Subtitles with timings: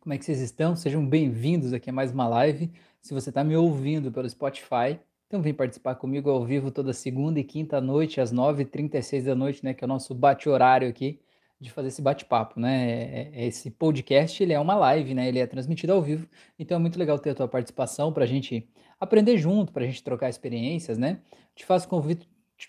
[0.00, 0.74] Como é que vocês estão?
[0.74, 2.72] Sejam bem-vindos aqui a mais uma live.
[3.02, 7.38] Se você está me ouvindo pelo Spotify, então vem participar comigo ao vivo toda segunda
[7.38, 9.74] e quinta noite, às 9h36 da noite, né?
[9.74, 11.20] Que é o nosso bate-horário aqui
[11.60, 12.90] de fazer esse bate-papo, né?
[12.90, 15.28] É, é, esse podcast, ele é uma live, né?
[15.28, 16.26] Ele é transmitido ao vivo,
[16.58, 18.66] então é muito legal ter a tua participação para a gente
[18.98, 21.20] aprender junto, para a gente trocar experiências, né?
[21.54, 22.26] Te faço convite,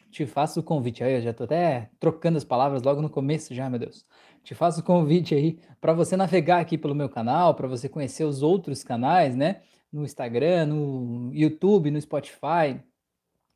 [0.09, 3.53] te faço o convite aí, eu já estou até trocando as palavras logo no começo
[3.53, 4.05] já, meu Deus
[4.43, 8.23] te faço o convite aí para você navegar aqui pelo meu canal, para você conhecer
[8.23, 9.61] os outros canais, né?
[9.91, 12.79] No Instagram, no YouTube, no Spotify,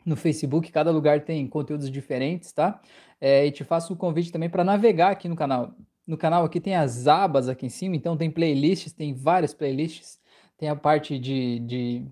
[0.06, 2.82] no Facebook, cada lugar tem conteúdos diferentes, tá?
[3.20, 5.74] É, e te faço o convite também para navegar aqui no canal.
[6.06, 10.20] No canal aqui tem as abas aqui em cima, então tem playlists, tem várias playlists,
[10.58, 12.06] tem a parte de, de,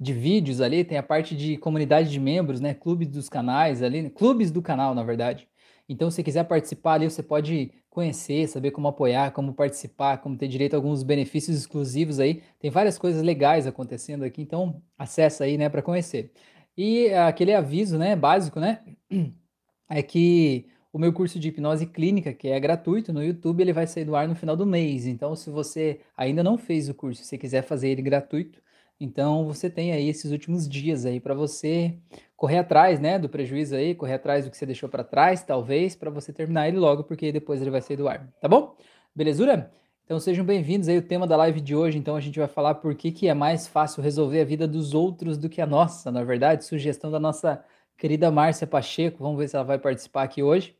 [0.00, 2.72] de vídeos ali, tem a parte de comunidade de membros, né?
[2.72, 5.46] Clubes dos canais ali, clubes do canal, na verdade.
[5.86, 10.48] Então, se quiser participar ali, você pode conhecer, saber como apoiar, como participar, como ter
[10.48, 12.42] direito a alguns benefícios exclusivos aí.
[12.58, 16.32] Tem várias coisas legais acontecendo aqui, então acessa aí, né, para conhecer.
[16.76, 18.80] E aquele aviso, né, básico, né,
[19.90, 23.86] é que o meu curso de hipnose clínica, que é gratuito no YouTube, ele vai
[23.86, 25.06] sair do ar no final do mês.
[25.06, 28.62] Então, se você ainda não fez o curso, se quiser fazer ele gratuito,
[29.00, 31.96] então você tem aí esses últimos dias aí para você
[32.36, 35.96] correr atrás, né, do prejuízo aí, correr atrás do que você deixou para trás, talvez,
[35.96, 38.76] para você terminar ele logo, porque depois ele vai sair do ar, tá bom?
[39.14, 39.72] Belezura?
[40.04, 41.96] Então sejam bem-vindos aí o tema da live de hoje.
[41.96, 44.92] Então a gente vai falar por que, que é mais fácil resolver a vida dos
[44.92, 47.64] outros do que a nossa, na verdade, sugestão da nossa
[47.96, 49.22] querida Márcia Pacheco.
[49.22, 50.76] Vamos ver se ela vai participar aqui hoje.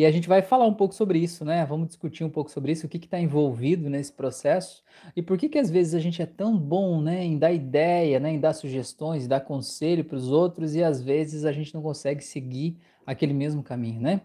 [0.00, 1.62] E a gente vai falar um pouco sobre isso, né?
[1.66, 4.82] Vamos discutir um pouco sobre isso, o que está envolvido nesse processo
[5.14, 8.18] e por que, que às vezes a gente é tão bom né, em dar ideia,
[8.18, 11.82] né, em dar sugestões, dar conselho para os outros e às vezes a gente não
[11.82, 14.22] consegue seguir aquele mesmo caminho, né?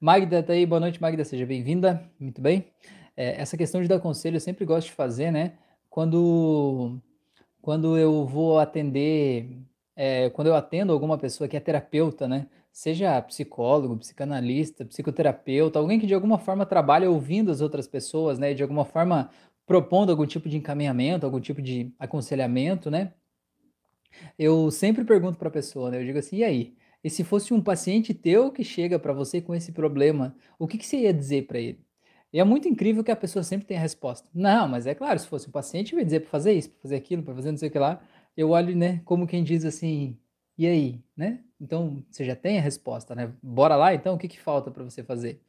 [0.00, 2.66] Magda tá aí, boa noite, Magda, seja bem-vinda, muito bem.
[3.16, 5.54] É, essa questão de dar conselho eu sempre gosto de fazer, né?
[5.90, 6.96] Quando,
[7.60, 9.50] quando eu vou atender,
[9.96, 12.46] é, quando eu atendo alguma pessoa que é terapeuta, né?
[12.78, 18.54] Seja psicólogo, psicanalista, psicoterapeuta, alguém que de alguma forma trabalha ouvindo as outras pessoas, né,
[18.54, 19.30] de alguma forma
[19.66, 23.14] propondo algum tipo de encaminhamento, algum tipo de aconselhamento, né?
[24.38, 26.00] Eu sempre pergunto para a pessoa, né?
[26.00, 26.76] Eu digo assim, e aí?
[27.02, 30.78] E se fosse um paciente teu que chega para você com esse problema, o que,
[30.78, 31.84] que você ia dizer para ele?
[32.32, 34.28] E é muito incrível que a pessoa sempre tem a resposta.
[34.32, 36.82] Não, mas é claro, se fosse um paciente, eu ia dizer para fazer isso, para
[36.82, 38.00] fazer aquilo, para fazer não sei o que lá.
[38.36, 40.16] Eu olho, né, como quem diz assim,
[40.58, 41.38] e aí, né?
[41.60, 43.32] Então, você já tem a resposta, né?
[43.42, 45.40] Bora lá, então, o que que falta para você fazer?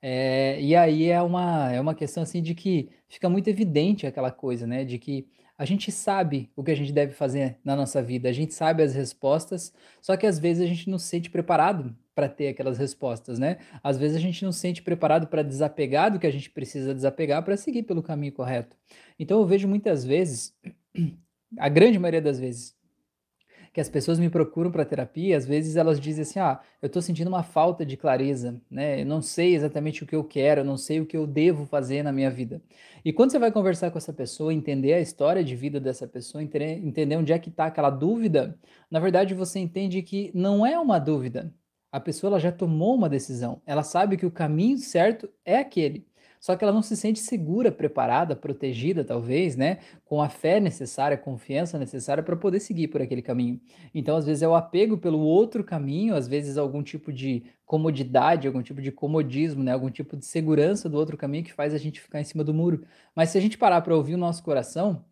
[0.00, 4.30] É, e aí é uma, é uma questão, assim, de que fica muito evidente aquela
[4.30, 4.84] coisa, né?
[4.84, 5.26] De que
[5.58, 8.82] a gente sabe o que a gente deve fazer na nossa vida, a gente sabe
[8.82, 12.78] as respostas, só que às vezes a gente não se sente preparado para ter aquelas
[12.78, 13.58] respostas, né?
[13.82, 16.94] Às vezes a gente não se sente preparado para desapegar do que a gente precisa
[16.94, 18.76] desapegar para seguir pelo caminho correto.
[19.18, 20.54] Então eu vejo muitas vezes,
[21.58, 22.77] a grande maioria das vezes,
[23.78, 27.00] que as pessoas me procuram para terapia, às vezes elas dizem assim: "Ah, eu estou
[27.00, 29.02] sentindo uma falta de clareza, né?
[29.02, 31.64] Eu não sei exatamente o que eu quero, eu não sei o que eu devo
[31.64, 32.60] fazer na minha vida".
[33.04, 36.42] E quando você vai conversar com essa pessoa, entender a história de vida dessa pessoa,
[36.42, 38.58] entender onde é que está aquela dúvida,
[38.90, 41.54] na verdade você entende que não é uma dúvida.
[41.92, 46.04] A pessoa ela já tomou uma decisão, ela sabe que o caminho certo é aquele
[46.40, 49.78] só que ela não se sente segura, preparada, protegida, talvez, né?
[50.04, 53.60] Com a fé necessária, a confiança necessária para poder seguir por aquele caminho.
[53.94, 58.46] Então, às vezes, é o apego pelo outro caminho, às vezes, algum tipo de comodidade,
[58.46, 59.72] algum tipo de comodismo, né?
[59.72, 62.54] Algum tipo de segurança do outro caminho que faz a gente ficar em cima do
[62.54, 62.84] muro.
[63.14, 65.04] Mas se a gente parar para ouvir o nosso coração,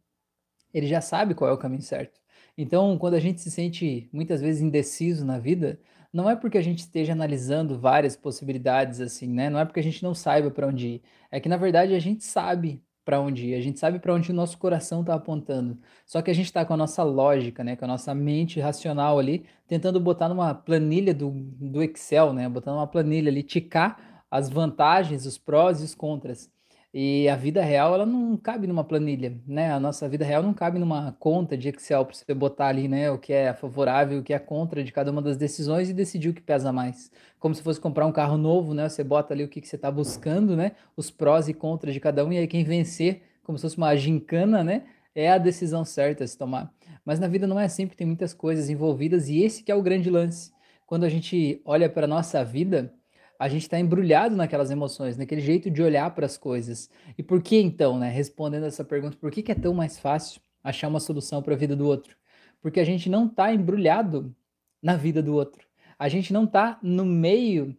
[0.72, 2.20] ele já sabe qual é o caminho certo.
[2.56, 5.78] Então, quando a gente se sente muitas vezes indeciso na vida,
[6.16, 9.50] não é porque a gente esteja analisando várias possibilidades assim, né?
[9.50, 11.02] Não é porque a gente não saiba para onde ir.
[11.30, 14.30] É que na verdade a gente sabe para onde ir, a gente sabe para onde
[14.32, 15.78] o nosso coração está apontando.
[16.06, 19.18] Só que a gente está com a nossa lógica, né, com a nossa mente racional
[19.18, 24.48] ali, tentando botar numa planilha do, do Excel, né, botando uma planilha ali, ticar as
[24.48, 26.50] vantagens, os prós e os contras.
[26.98, 29.70] E a vida real, ela não cabe numa planilha, né?
[29.70, 33.10] A nossa vida real não cabe numa conta de Excel para você botar ali, né,
[33.10, 36.30] o que é favorável, o que é contra de cada uma das decisões e decidir
[36.30, 37.12] o que pesa mais.
[37.38, 38.88] Como se fosse comprar um carro novo, né?
[38.88, 40.72] Você bota ali o que, que você está buscando, né?
[40.96, 43.94] Os prós e contras de cada um, e aí quem vencer, como se fosse uma
[43.94, 44.84] gincana, né?
[45.14, 46.72] É a decisão certa a se tomar.
[47.04, 49.82] Mas na vida não é porque tem muitas coisas envolvidas, e esse que é o
[49.82, 50.50] grande lance.
[50.86, 52.90] Quando a gente olha para a nossa vida,
[53.38, 56.90] a gente está embrulhado naquelas emoções, naquele jeito de olhar para as coisas.
[57.16, 58.08] E por que então, né?
[58.10, 61.56] Respondendo essa pergunta, por que, que é tão mais fácil achar uma solução para a
[61.56, 62.16] vida do outro?
[62.60, 64.34] Porque a gente não está embrulhado
[64.82, 65.66] na vida do outro.
[65.98, 67.76] A gente não está no meio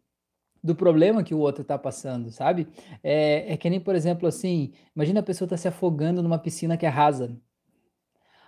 [0.64, 2.68] do problema que o outro está passando, sabe?
[3.04, 6.78] É, é que nem, por exemplo, assim, imagina a pessoa está se afogando numa piscina
[6.78, 7.38] que é rasa.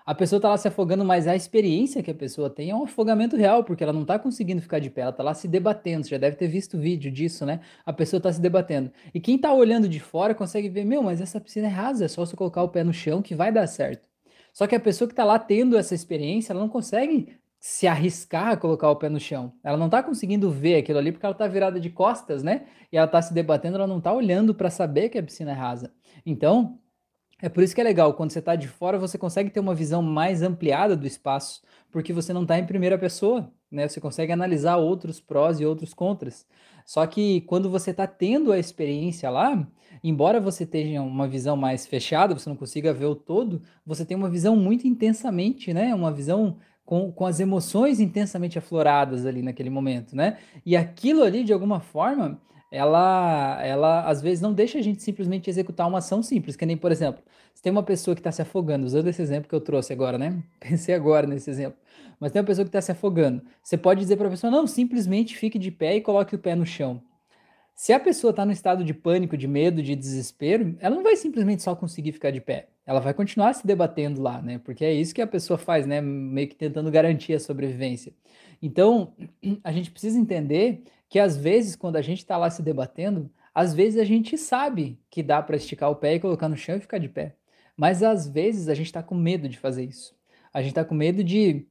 [0.10, 2.86] A pessoa está lá se afogando, mas a experiência que a pessoa tem é um
[2.86, 6.04] afogamento real, porque ela não está conseguindo ficar de pé, ela está lá se debatendo.
[6.04, 7.60] Você já deve ter visto vídeo disso, né?
[7.86, 8.92] A pessoa está se debatendo.
[9.14, 12.08] E quem está olhando de fora consegue ver, meu, mas essa piscina é rasa, é
[12.08, 14.10] só você colocar o pé no chão que vai dar certo.
[14.52, 18.54] Só que a pessoa que está lá tendo essa experiência, ela não consegue se arriscar
[18.54, 19.54] a colocar o pé no chão.
[19.64, 22.66] Ela não está conseguindo ver aquilo ali porque ela está virada de costas, né?
[22.92, 25.54] E ela está se debatendo, ela não está olhando para saber que a piscina é
[25.54, 25.94] rasa.
[26.26, 26.80] Então,
[27.42, 29.74] é por isso que é legal, quando você está de fora, você consegue ter uma
[29.74, 33.88] visão mais ampliada do espaço, porque você não está em primeira pessoa, né?
[33.88, 36.46] Você consegue analisar outros prós e outros contras.
[36.86, 39.66] Só que quando você está tendo a experiência lá,
[40.04, 44.18] embora você tenha uma visão mais fechada, você não consiga ver o todo, você tem
[44.18, 45.94] uma visão muito intensamente, né?
[45.96, 50.40] Uma visão com, com as emoções intensamente afloradas ali naquele momento, né?
[50.66, 55.50] E aquilo ali, de alguma forma, ela, ela às vezes não deixa a gente simplesmente
[55.50, 57.22] executar uma ação simples, que nem, por exemplo,
[57.54, 60.18] se tem uma pessoa que está se afogando, usando esse exemplo que eu trouxe agora,
[60.18, 60.42] né?
[60.60, 61.80] Pensei agora nesse exemplo.
[62.20, 63.42] Mas tem uma pessoa que está se afogando.
[63.64, 66.54] Você pode dizer para a pessoa, não, simplesmente fique de pé e coloque o pé
[66.54, 67.02] no chão.
[67.74, 71.16] Se a pessoa está no estado de pânico, de medo, de desespero, ela não vai
[71.16, 72.68] simplesmente só conseguir ficar de pé.
[72.86, 74.60] Ela vai continuar se debatendo lá, né?
[74.66, 76.02] Porque é isso que a pessoa faz, né?
[76.02, 78.12] Meio que tentando garantir a sobrevivência.
[78.62, 79.14] Então,
[79.64, 83.74] a gente precisa entender que às vezes, quando a gente está lá se debatendo, às
[83.74, 86.80] vezes a gente sabe que dá para esticar o pé e colocar no chão e
[86.80, 87.36] ficar de pé.
[87.76, 90.16] Mas às vezes a gente está com medo de fazer isso.
[90.54, 91.68] A gente está com medo de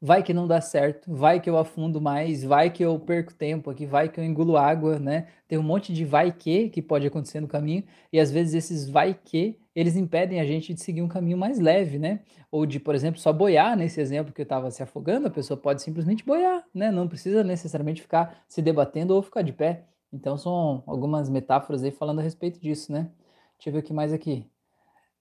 [0.00, 3.70] vai que não dá certo, vai que eu afundo mais, vai que eu perco tempo
[3.70, 5.26] aqui, vai que eu engulo água, né?
[5.48, 8.88] Tem um monte de vai que que pode acontecer no caminho, e às vezes esses
[8.88, 12.20] vai que, eles impedem a gente de seguir um caminho mais leve, né?
[12.50, 15.56] Ou de, por exemplo, só boiar, nesse exemplo que eu estava se afogando, a pessoa
[15.56, 16.90] pode simplesmente boiar, né?
[16.90, 19.84] Não precisa necessariamente ficar se debatendo ou ficar de pé.
[20.12, 23.10] Então são algumas metáforas aí falando a respeito disso, né?
[23.56, 24.46] Deixa eu ver o que mais aqui.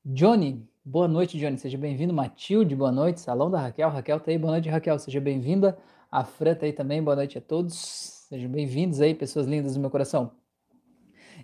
[0.05, 1.57] Johnny, Boa noite, Johnny.
[1.57, 2.13] Seja bem-vindo.
[2.13, 3.19] Matilde, boa noite.
[3.19, 3.89] Salão da Raquel.
[3.89, 4.37] Raquel tá aí.
[4.37, 4.97] Boa noite, Raquel.
[4.97, 5.77] Seja bem-vinda.
[6.09, 7.03] A Fran tá aí também.
[7.03, 7.75] Boa noite a todos.
[8.29, 10.31] Sejam bem-vindos aí, pessoas lindas do meu coração.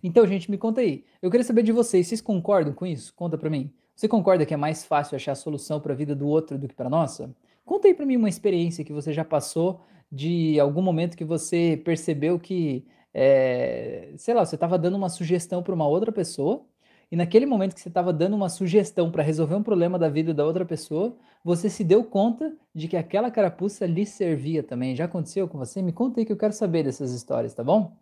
[0.03, 1.05] Então, gente, me conta aí.
[1.21, 2.05] Eu queria saber de vocês.
[2.05, 3.13] Vocês concordam com isso?
[3.15, 3.71] Conta para mim.
[3.95, 6.75] Você concorda que é mais fácil achar solução para a vida do outro do que
[6.75, 7.33] para nossa?
[7.63, 11.81] Conta aí para mim uma experiência que você já passou de algum momento que você
[11.85, 16.65] percebeu que, é, sei lá, você estava dando uma sugestão para uma outra pessoa
[17.11, 20.33] e naquele momento que você estava dando uma sugestão para resolver um problema da vida
[20.33, 24.95] da outra pessoa, você se deu conta de que aquela carapuça lhe servia também.
[24.95, 25.81] Já aconteceu com você?
[25.81, 27.95] Me conta aí que eu quero saber dessas histórias, tá bom?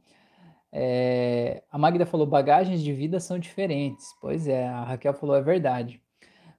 [0.72, 1.64] É...
[1.72, 4.08] A Magda falou: bagagens de vida são diferentes.
[4.22, 6.02] Pois é, a Raquel falou: é verdade.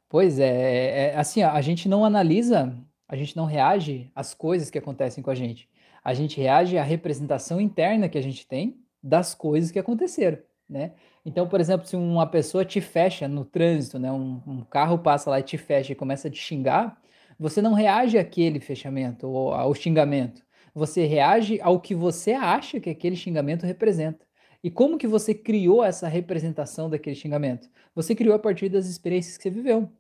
[0.09, 2.77] Pois é, é, é assim, a gente não analisa,
[3.09, 5.69] a gente não reage às coisas que acontecem com a gente.
[6.05, 10.39] A gente reage à representação interna que a gente tem das coisas que aconteceram,
[10.69, 10.93] né?
[11.25, 15.31] Então, por exemplo, se uma pessoa te fecha no trânsito, né, um, um carro passa
[15.31, 17.01] lá e te fecha e começa a te xingar,
[17.39, 20.43] você não reage àquele fechamento ou ao xingamento.
[20.75, 24.27] Você reage ao que você acha que aquele xingamento representa.
[24.63, 27.69] E como que você criou essa representação daquele xingamento?
[27.95, 29.91] Você criou a partir das experiências que você viveu.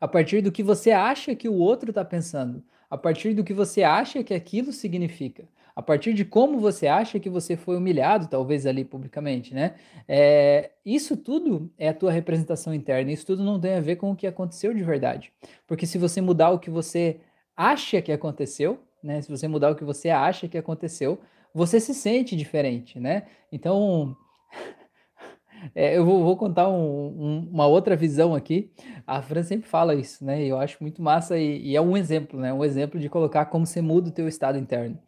[0.00, 2.62] A partir do que você acha que o outro está pensando.
[2.90, 7.18] A partir do que você acha que aquilo significa a partir de como você acha
[7.18, 9.74] que você foi humilhado, talvez ali publicamente, né?
[10.06, 14.12] É, isso tudo é a tua representação interna, isso tudo não tem a ver com
[14.12, 15.32] o que aconteceu de verdade.
[15.66, 17.18] Porque se você mudar o que você
[17.56, 19.20] acha que aconteceu, né?
[19.22, 21.20] Se você mudar o que você acha que aconteceu,
[21.52, 23.24] você se sente diferente, né?
[23.52, 24.16] Então,
[25.74, 28.72] é, eu vou, vou contar um, um, uma outra visão aqui.
[29.06, 30.42] A Fran sempre fala isso, né?
[30.44, 32.52] Eu acho muito massa e, e, é um exemplo, né?
[32.52, 34.98] Um exemplo de colocar como você muda o teu estado interno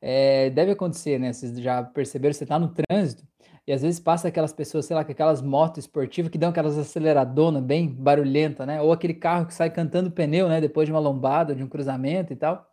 [0.00, 1.32] é, deve acontecer, né?
[1.32, 3.24] Vocês já perceberam, você tá no trânsito
[3.66, 6.78] e às vezes passa aquelas pessoas, sei lá, com aquelas motos esportivas que dão aquelas
[6.78, 8.80] aceleradonas bem barulhenta, né?
[8.80, 10.60] Ou aquele carro que sai cantando pneu, né?
[10.60, 12.66] Depois de uma lombada, de um cruzamento e tal.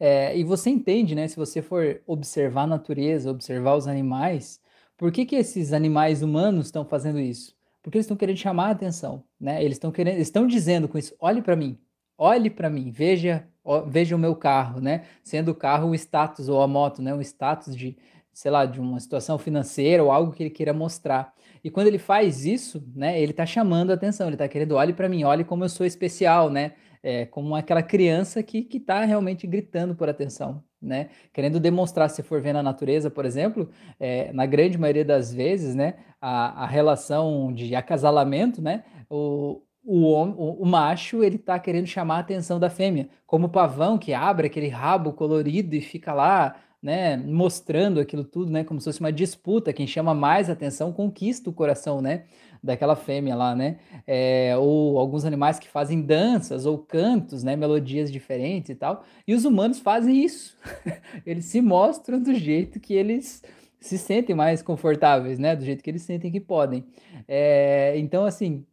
[0.00, 1.28] É, e você entende, né?
[1.28, 4.58] Se você for observar a natureza, observar os animais,
[4.96, 7.54] por que, que esses animais humanos estão fazendo isso?
[7.82, 9.62] Porque eles estão querendo chamar a atenção, né?
[9.62, 11.78] Eles estão querendo, estão dizendo com isso: olhe para mim,
[12.16, 13.46] olhe para mim, veja
[13.86, 15.04] veja o meu carro, né?
[15.22, 17.14] Sendo o carro o status ou a moto, né?
[17.14, 17.96] Um status de,
[18.32, 21.32] sei lá, de uma situação financeira ou algo que ele queira mostrar.
[21.62, 23.20] E quando ele faz isso, né?
[23.20, 25.84] Ele tá chamando a atenção, ele tá querendo, olhe para mim, olhe como eu sou
[25.84, 26.72] especial, né?
[27.02, 31.08] É, como aquela criança que, que tá realmente gritando por atenção, né?
[31.32, 35.74] Querendo demonstrar, se for ver na natureza, por exemplo, é, na grande maioria das vezes,
[35.74, 35.94] né?
[36.20, 38.84] A, a relação de acasalamento, né?
[39.08, 43.50] O, o, o, o, macho ele tá querendo chamar a atenção da fêmea, como o
[43.50, 48.80] pavão que abre aquele rabo colorido e fica lá né, mostrando aquilo tudo, né, como
[48.80, 52.24] se fosse uma disputa, quem chama mais atenção conquista o coração, né,
[52.62, 58.10] daquela fêmea lá, né, é, ou alguns animais que fazem danças ou cantos, né, melodias
[58.10, 60.56] diferentes e tal, e os humanos fazem isso,
[61.26, 63.42] eles se mostram do jeito que eles
[63.78, 66.86] se sentem mais confortáveis, né, do jeito que eles sentem que podem,
[67.28, 68.64] é, então assim,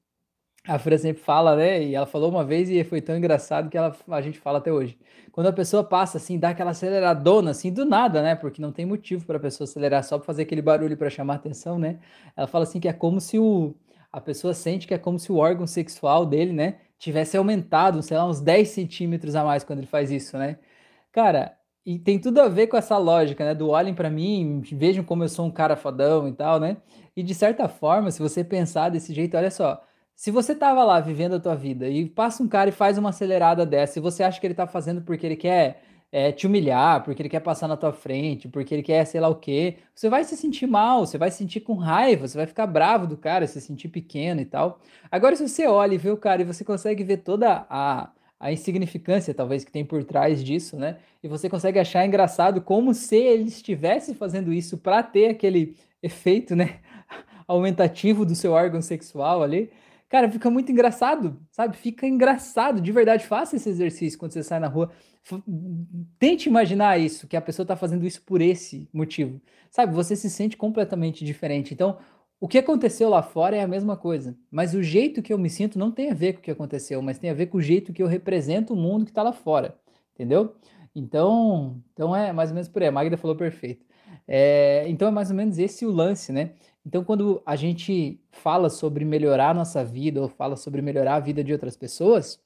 [0.67, 1.81] a Fran sempre fala, né?
[1.83, 4.71] E ela falou uma vez e foi tão engraçado que ela, a gente fala até
[4.71, 4.97] hoje.
[5.31, 8.36] Quando a pessoa passa assim, dá aquela aceleradona assim do nada, né?
[8.36, 11.36] Porque não tem motivo para a pessoa acelerar só para fazer aquele barulho para chamar
[11.36, 12.00] atenção, né?
[12.36, 13.75] Ela fala assim que é como se o
[14.12, 18.17] a pessoa sente que é como se o órgão sexual dele, né, tivesse aumentado, sei
[18.17, 20.57] lá, uns 10 centímetros a mais quando ele faz isso, né?
[21.12, 23.55] Cara, e tem tudo a ver com essa lógica, né?
[23.55, 26.77] Do olhem para mim, vejam como eu sou um cara fodão e tal, né?
[27.15, 29.81] E de certa forma, se você pensar desse jeito, olha só,
[30.17, 33.09] se você tava lá vivendo a tua vida e passa um cara e faz uma
[33.09, 37.03] acelerada dessa, e você acha que ele tá fazendo porque ele quer é, te humilhar,
[37.03, 40.09] porque ele quer passar na tua frente, porque ele quer sei lá o quê, você
[40.09, 43.15] vai se sentir mal, você vai se sentir com raiva, você vai ficar bravo do
[43.15, 44.79] cara, se sentir pequeno e tal.
[45.12, 48.09] Agora, se você olha e vê o cara e você consegue ver toda a,
[48.39, 50.97] a insignificância, talvez, que tem por trás disso, né?
[51.21, 56.55] E você consegue achar engraçado como se ele estivesse fazendo isso para ter aquele efeito,
[56.55, 56.79] né?
[57.47, 59.69] Aumentativo do seu órgão sexual ali.
[60.09, 61.75] Cara, fica muito engraçado, sabe?
[61.75, 63.25] Fica engraçado, de verdade.
[63.25, 64.89] Faça esse exercício quando você sai na rua.
[66.17, 69.41] Tente imaginar isso, que a pessoa está fazendo isso por esse motivo.
[69.69, 69.93] Sabe?
[69.93, 71.73] Você se sente completamente diferente.
[71.73, 71.97] Então,
[72.39, 74.37] o que aconteceu lá fora é a mesma coisa.
[74.49, 77.01] Mas o jeito que eu me sinto não tem a ver com o que aconteceu,
[77.01, 79.33] mas tem a ver com o jeito que eu represento o mundo que está lá
[79.33, 79.77] fora.
[80.13, 80.55] Entendeu?
[80.95, 82.87] Então, então é mais ou menos por aí.
[82.87, 83.85] A Magda falou perfeito.
[84.27, 86.51] É, então é mais ou menos esse o lance, né?
[86.88, 91.20] Então, quando a gente fala sobre melhorar a nossa vida ou fala sobre melhorar a
[91.20, 92.39] vida de outras pessoas,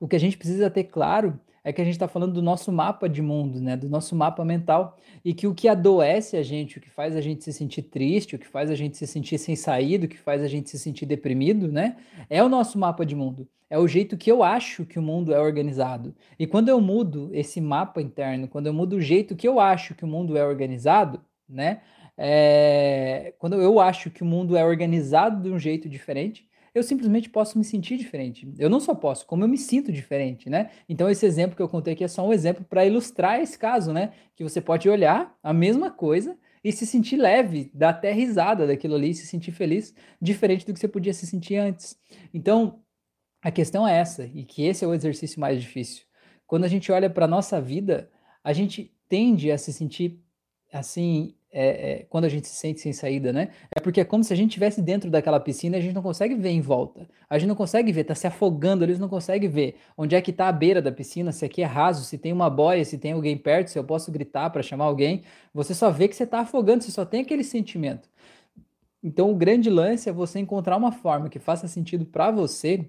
[0.00, 2.72] o que a gente precisa ter claro é que a gente está falando do nosso
[2.72, 3.76] mapa de mundo, né?
[3.76, 4.96] Do nosso mapa mental.
[5.22, 8.36] E que o que adoece a gente, o que faz a gente se sentir triste,
[8.36, 10.78] o que faz a gente se sentir sem saída, o que faz a gente se
[10.78, 11.96] sentir deprimido, né?
[12.30, 13.46] É o nosso mapa de mundo.
[13.68, 16.14] É o jeito que eu acho que o mundo é organizado.
[16.38, 19.94] E quando eu mudo esse mapa interno, quando eu mudo o jeito que eu acho
[19.94, 21.82] que o mundo é organizado, né?
[22.16, 27.28] É, quando eu acho que o mundo é organizado de um jeito diferente, eu simplesmente
[27.28, 28.50] posso me sentir diferente.
[28.58, 30.70] Eu não só posso, como eu me sinto diferente, né?
[30.88, 33.92] Então esse exemplo que eu contei aqui é só um exemplo para ilustrar esse caso,
[33.92, 34.12] né?
[34.34, 38.94] Que você pode olhar a mesma coisa e se sentir leve, dar até risada daquilo
[38.94, 41.98] ali, se sentir feliz, diferente do que você podia se sentir antes.
[42.32, 42.80] Então,
[43.42, 46.04] a questão é essa, e que esse é o exercício mais difícil.
[46.46, 48.08] Quando a gente olha para a nossa vida,
[48.44, 50.22] a gente tende a se sentir
[50.72, 53.50] assim é, é, quando a gente se sente sem saída, né?
[53.70, 56.02] É porque é como se a gente estivesse dentro daquela piscina e a gente não
[56.02, 57.06] consegue ver em volta.
[57.28, 60.32] A gente não consegue ver, tá se afogando, eles não conseguem ver onde é que
[60.32, 63.12] tá a beira da piscina, se aqui é raso, se tem uma boia, se tem
[63.12, 65.22] alguém perto, se eu posso gritar para chamar alguém.
[65.52, 68.08] Você só vê que você tá afogando, você só tem aquele sentimento.
[69.02, 72.88] Então o grande lance é você encontrar uma forma que faça sentido para você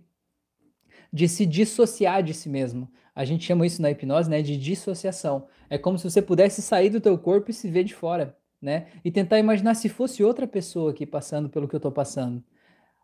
[1.12, 2.90] de se dissociar de si mesmo.
[3.16, 5.48] A gente chama isso na hipnose, né, de dissociação.
[5.70, 8.88] É como se você pudesse sair do teu corpo e se ver de fora né?
[9.04, 12.42] E tentar imaginar se fosse outra pessoa aqui passando pelo que eu estou passando.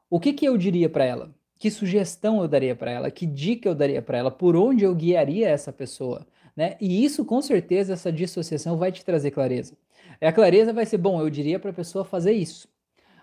[0.09, 1.35] O que, que eu diria para ela?
[1.59, 3.11] Que sugestão eu daria para ela?
[3.11, 4.31] Que dica eu daria para ela?
[4.31, 6.25] Por onde eu guiaria essa pessoa?
[6.55, 6.77] Né?
[6.79, 9.77] E isso, com certeza, essa dissociação vai te trazer clareza.
[10.21, 12.69] E a clareza vai ser, bom, eu diria para a pessoa fazer isso.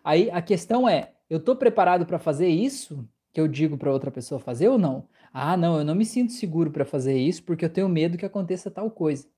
[0.04, 4.10] Aí a questão é, eu estou preparado para fazer isso que eu digo para outra
[4.10, 5.08] pessoa fazer ou não?
[5.38, 8.24] Ah, não, eu não me sinto seguro para fazer isso porque eu tenho medo que
[8.24, 9.28] aconteça tal coisa.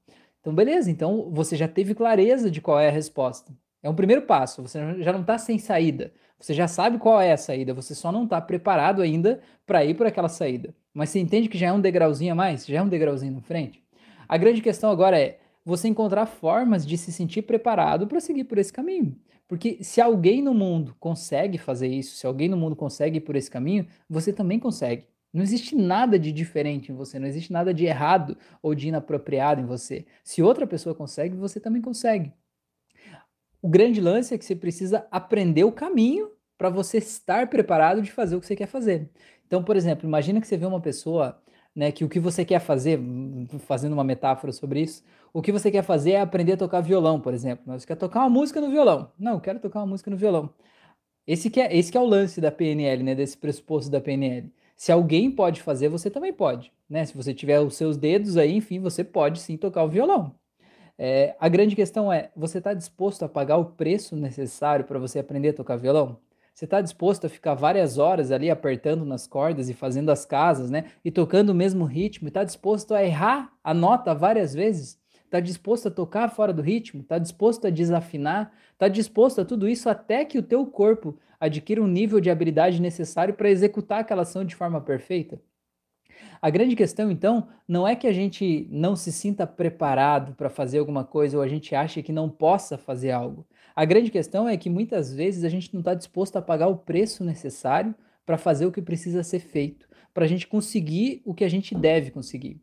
[0.40, 3.52] Então, beleza, então você já teve clareza de qual é a resposta.
[3.83, 6.12] É um primeiro passo, você já não está sem saída.
[6.38, 9.97] Você já sabe qual é a saída, você só não está preparado ainda para ir
[9.97, 10.73] por aquela saída.
[10.95, 12.64] Mas você entende que já é um degrauzinho a mais?
[12.64, 13.83] Já é um degrauzinho na frente?
[14.28, 18.59] A grande questão agora é você encontrar formas de se sentir preparado para seguir por
[18.59, 19.17] esse caminho.
[19.49, 23.35] Porque se alguém no mundo consegue fazer isso, se alguém no mundo consegue ir por
[23.35, 25.05] esse caminho, você também consegue.
[25.32, 29.61] Não existe nada de diferente em você, não existe nada de errado ou de inapropriado
[29.61, 30.06] em você.
[30.25, 32.32] Se outra pessoa consegue, você também consegue.
[33.61, 38.11] O grande lance é que você precisa aprender o caminho para você estar preparado de
[38.11, 39.11] fazer o que você quer fazer.
[39.47, 41.40] Então, por exemplo, imagina que você vê uma pessoa,
[41.75, 43.00] né, que o que você quer fazer,
[43.61, 47.20] fazendo uma metáfora sobre isso, o que você quer fazer é aprender a tocar violão,
[47.20, 47.64] por exemplo.
[47.78, 49.12] Você quer tocar uma música no violão.
[49.18, 50.52] Não, eu quero tocar uma música no violão.
[51.26, 54.52] Esse que é, esse que é o lance da PNL, né, desse pressuposto da PNL.
[54.78, 57.04] Se alguém pode fazer, você também pode, né?
[57.04, 60.32] Se você tiver os seus dedos aí, enfim, você pode sim tocar o violão.
[60.97, 65.18] É, a grande questão é: você está disposto a pagar o preço necessário para você
[65.18, 66.20] aprender a tocar violão?
[66.54, 70.70] Você está disposto a ficar várias horas ali apertando nas cordas e fazendo as casas,
[70.70, 70.92] né?
[71.04, 72.28] E tocando o mesmo ritmo?
[72.28, 74.97] Está disposto a errar a nota várias vezes
[75.28, 77.02] Está disposto a tocar fora do ritmo?
[77.02, 78.50] Está disposto a desafinar?
[78.73, 82.80] Está disposto a tudo isso até que o teu corpo adquira um nível de habilidade
[82.80, 85.38] necessário para executar aquela ação de forma perfeita?
[86.40, 90.78] A grande questão, então, não é que a gente não se sinta preparado para fazer
[90.78, 93.47] alguma coisa ou a gente ache que não possa fazer algo.
[93.76, 96.78] A grande questão é que muitas vezes a gente não está disposto a pagar o
[96.78, 97.94] preço necessário
[98.25, 101.75] para fazer o que precisa ser feito, para a gente conseguir o que a gente
[101.75, 102.58] deve conseguir.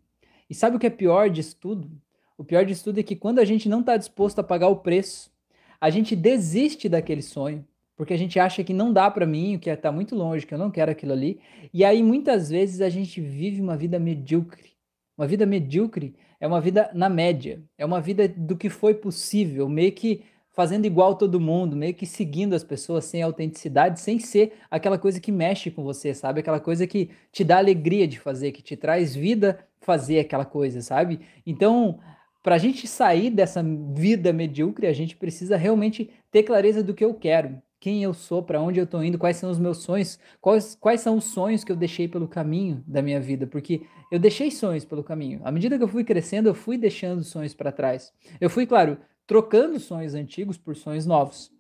[0.50, 1.92] E sabe o que é pior disso tudo?
[2.38, 4.78] O pior disso tudo é que quando a gente não está disposto a pagar o
[4.78, 5.32] preço,
[5.80, 7.66] a gente desiste daquele sonho,
[7.96, 10.58] porque a gente acha que não dá para mim, que está muito longe, que eu
[10.58, 11.40] não quero aquilo ali.
[11.74, 14.72] E aí muitas vezes a gente vive uma vida medíocre.
[15.18, 19.70] Uma vida medíocre é uma vida na média, é uma vida do que foi possível,
[19.70, 24.54] meio que fazendo igual todo mundo, meio que seguindo as pessoas sem autenticidade, sem ser
[24.72, 26.40] aquela coisa que mexe com você, sabe?
[26.40, 30.82] Aquela coisa que te dá alegria de fazer, que te traz vida fazer aquela coisa,
[30.82, 31.20] sabe?
[31.46, 32.00] Então,
[32.46, 37.04] para a gente sair dessa vida medíocre, a gente precisa realmente ter clareza do que
[37.04, 40.20] eu quero quem eu sou, para onde eu estou indo, quais são os meus sonhos,
[40.40, 44.20] quais, quais são os sonhos que eu deixei pelo caminho da minha vida, porque eu
[44.20, 45.42] deixei sonhos pelo caminho.
[45.44, 48.14] À medida que eu fui crescendo, eu fui deixando sonhos para trás.
[48.40, 51.52] Eu fui, claro, trocando sonhos antigos por sonhos novos.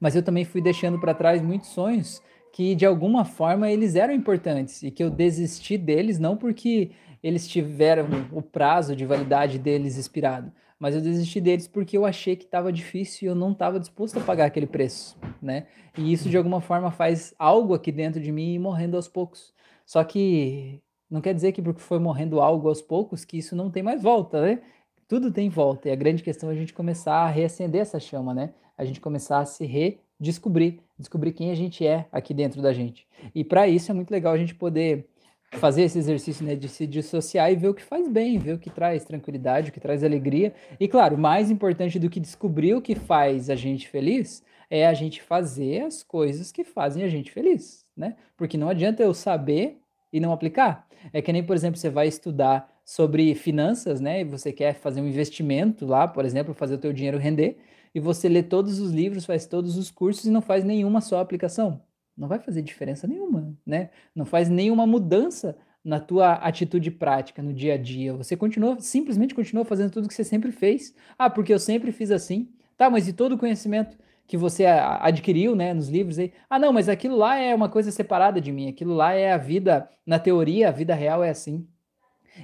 [0.00, 4.14] Mas eu também fui deixando para trás muitos sonhos que de alguma forma eles eram
[4.14, 9.96] importantes e que eu desisti deles não porque eles tiveram o prazo de validade deles
[9.96, 13.80] expirado, mas eu desisti deles porque eu achei que estava difícil e eu não estava
[13.80, 15.66] disposto a pagar aquele preço, né?
[15.96, 19.52] E isso de alguma forma faz algo aqui dentro de mim ir morrendo aos poucos.
[19.84, 23.70] Só que não quer dizer que porque foi morrendo algo aos poucos que isso não
[23.70, 24.60] tem mais volta, né?
[25.08, 28.32] Tudo tem volta e a grande questão é a gente começar a reacender essa chama,
[28.32, 28.50] né?
[28.76, 33.06] A gente começar a se redescobrir, descobrir quem a gente é aqui dentro da gente.
[33.34, 35.08] E para isso é muito legal a gente poder
[35.52, 38.58] fazer esse exercício né, de se dissociar e ver o que faz bem, ver o
[38.58, 40.52] que traz tranquilidade, o que traz alegria.
[40.78, 44.92] E claro, mais importante do que descobrir o que faz a gente feliz é a
[44.92, 48.16] gente fazer as coisas que fazem a gente feliz, né?
[48.36, 49.80] Porque não adianta eu saber
[50.12, 50.86] e não aplicar.
[51.12, 54.20] É que nem, por exemplo, você vai estudar sobre finanças, né?
[54.20, 57.58] E você quer fazer um investimento lá, por exemplo, fazer o teu dinheiro render,
[57.94, 61.18] e você lê todos os livros, faz todos os cursos e não faz nenhuma só
[61.20, 61.80] aplicação
[62.18, 63.90] não vai fazer diferença nenhuma, né?
[64.12, 68.12] Não faz nenhuma mudança na tua atitude prática no dia a dia.
[68.14, 70.94] Você continua, simplesmente continua fazendo tudo que você sempre fez.
[71.16, 72.48] Ah, porque eu sempre fiz assim.
[72.76, 76.32] Tá, mas e todo o conhecimento que você adquiriu, né, nos livros aí?
[76.50, 78.68] Ah, não, mas aquilo lá é uma coisa separada de mim.
[78.68, 81.66] Aquilo lá é a vida, na teoria, a vida real é assim.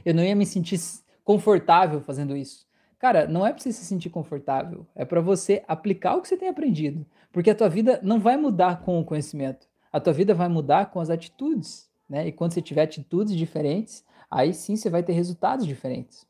[0.05, 0.81] Eu não ia me sentir
[1.25, 2.67] confortável fazendo isso.
[2.99, 6.39] Cara, não é para você se sentir confortável, é para você aplicar o que você
[6.39, 7.05] tem aprendido.
[7.35, 10.93] Porque a tua vida não vai mudar com o conhecimento, a tua vida vai mudar
[10.93, 12.29] com as atitudes, né?
[12.29, 16.25] E quando você tiver atitudes diferentes, aí sim você vai ter resultados diferentes.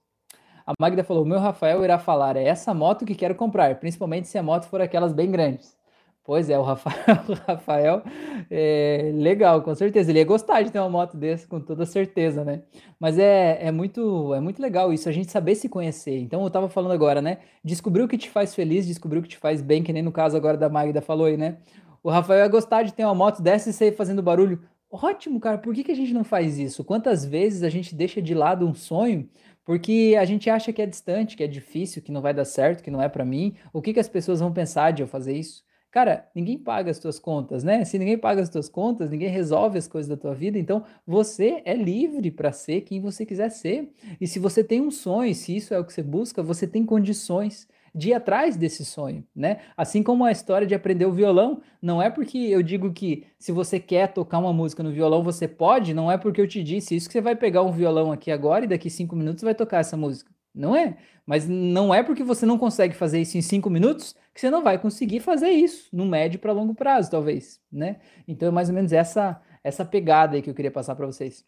[0.66, 4.38] A Magda falou: meu Rafael irá falar, é essa moto que quero comprar, principalmente se
[4.38, 5.76] a moto for aquelas bem grandes.
[6.24, 6.96] Pois é, o Rafael,
[7.28, 8.02] o Rafael
[8.50, 10.10] é legal, com certeza.
[10.10, 12.62] Ele ia gostar de ter uma moto dessa, com toda certeza, né?
[12.98, 16.18] Mas é, é, muito, é muito legal isso, a gente saber se conhecer.
[16.18, 17.40] Então, eu tava falando agora, né?
[17.62, 20.10] Descobrir o que te faz feliz, descobrir o que te faz bem, que nem no
[20.10, 21.58] caso agora da Magda falou aí, né?
[22.02, 24.62] O Rafael ia gostar de ter uma moto dessa e sair fazendo barulho.
[24.90, 26.84] Ótimo, cara, por que, que a gente não faz isso?
[26.84, 29.28] Quantas vezes a gente deixa de lado um sonho
[29.64, 32.82] porque a gente acha que é distante, que é difícil, que não vai dar certo,
[32.82, 33.56] que não é para mim?
[33.72, 35.64] O que, que as pessoas vão pensar de eu fazer isso?
[35.94, 37.84] Cara, ninguém paga as tuas contas, né?
[37.84, 41.62] Se ninguém paga as tuas contas, ninguém resolve as coisas da tua vida, então você
[41.64, 43.92] é livre para ser quem você quiser ser.
[44.20, 46.84] E se você tem um sonho, se isso é o que você busca, você tem
[46.84, 49.58] condições de ir atrás desse sonho, né?
[49.76, 53.52] Assim como a história de aprender o violão, não é porque eu digo que se
[53.52, 56.96] você quer tocar uma música no violão, você pode, não é porque eu te disse
[56.96, 59.78] isso que você vai pegar um violão aqui agora e daqui cinco minutos vai tocar
[59.78, 60.33] essa música.
[60.54, 60.96] Não é.
[61.26, 64.62] Mas não é porque você não consegue fazer isso em cinco minutos que você não
[64.62, 68.00] vai conseguir fazer isso no médio para longo prazo, talvez, né?
[68.28, 71.44] Então é mais ou menos essa essa pegada aí que eu queria passar para vocês.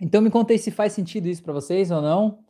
[0.00, 2.44] Então me contei se faz sentido isso para vocês ou não.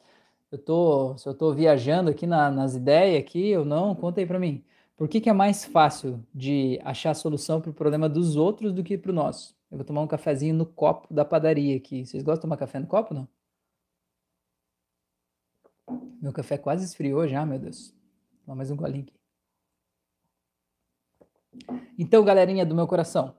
[0.50, 4.26] Eu tô, se eu estou viajando aqui na, nas ideias aqui ou não, conta aí
[4.26, 4.64] para mim.
[4.96, 8.82] Por que, que é mais fácil de achar solução para o problema dos outros do
[8.82, 9.56] que para o nosso?
[9.70, 12.04] Eu vou tomar um cafezinho no copo da padaria aqui.
[12.04, 13.28] Vocês gostam de tomar café no copo, não?
[16.20, 17.94] Meu café quase esfriou já, meu Deus.
[18.44, 19.18] Vou mais um golinho aqui.
[21.96, 23.36] Então, galerinha do meu coração,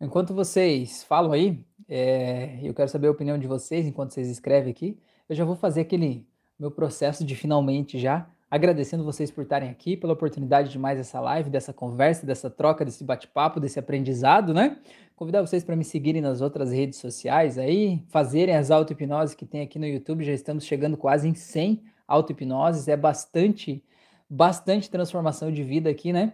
[0.00, 4.70] enquanto vocês falam aí, é, eu quero saber a opinião de vocês enquanto vocês escrevem
[4.70, 5.00] aqui.
[5.26, 6.26] Eu já vou fazer aquele
[6.58, 11.20] meu processo de finalmente já agradecendo vocês por estarem aqui, pela oportunidade de mais essa
[11.20, 14.78] live, dessa conversa, dessa troca, desse bate-papo, desse aprendizado, né?
[15.14, 19.62] Convidar vocês para me seguirem nas outras redes sociais aí, fazerem as auto-hipnose que tem
[19.62, 23.84] aqui no YouTube, já estamos chegando quase em 100 auto-hipnose, é bastante,
[24.30, 26.32] bastante transformação de vida aqui, né?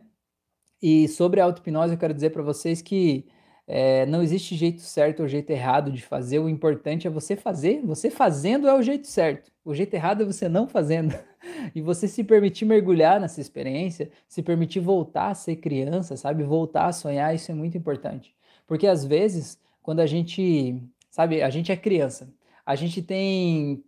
[0.81, 3.27] E sobre a auto-hipnose, eu quero dizer para vocês que
[3.67, 7.81] é, não existe jeito certo ou jeito errado de fazer, o importante é você fazer.
[7.85, 11.15] Você fazendo é o jeito certo, o jeito errado é você não fazendo.
[11.75, 16.43] E você se permitir mergulhar nessa experiência, se permitir voltar a ser criança, sabe?
[16.43, 18.35] Voltar a sonhar, isso é muito importante.
[18.67, 20.81] Porque às vezes, quando a gente,
[21.11, 22.33] sabe, a gente é criança,
[22.65, 23.85] a gente tem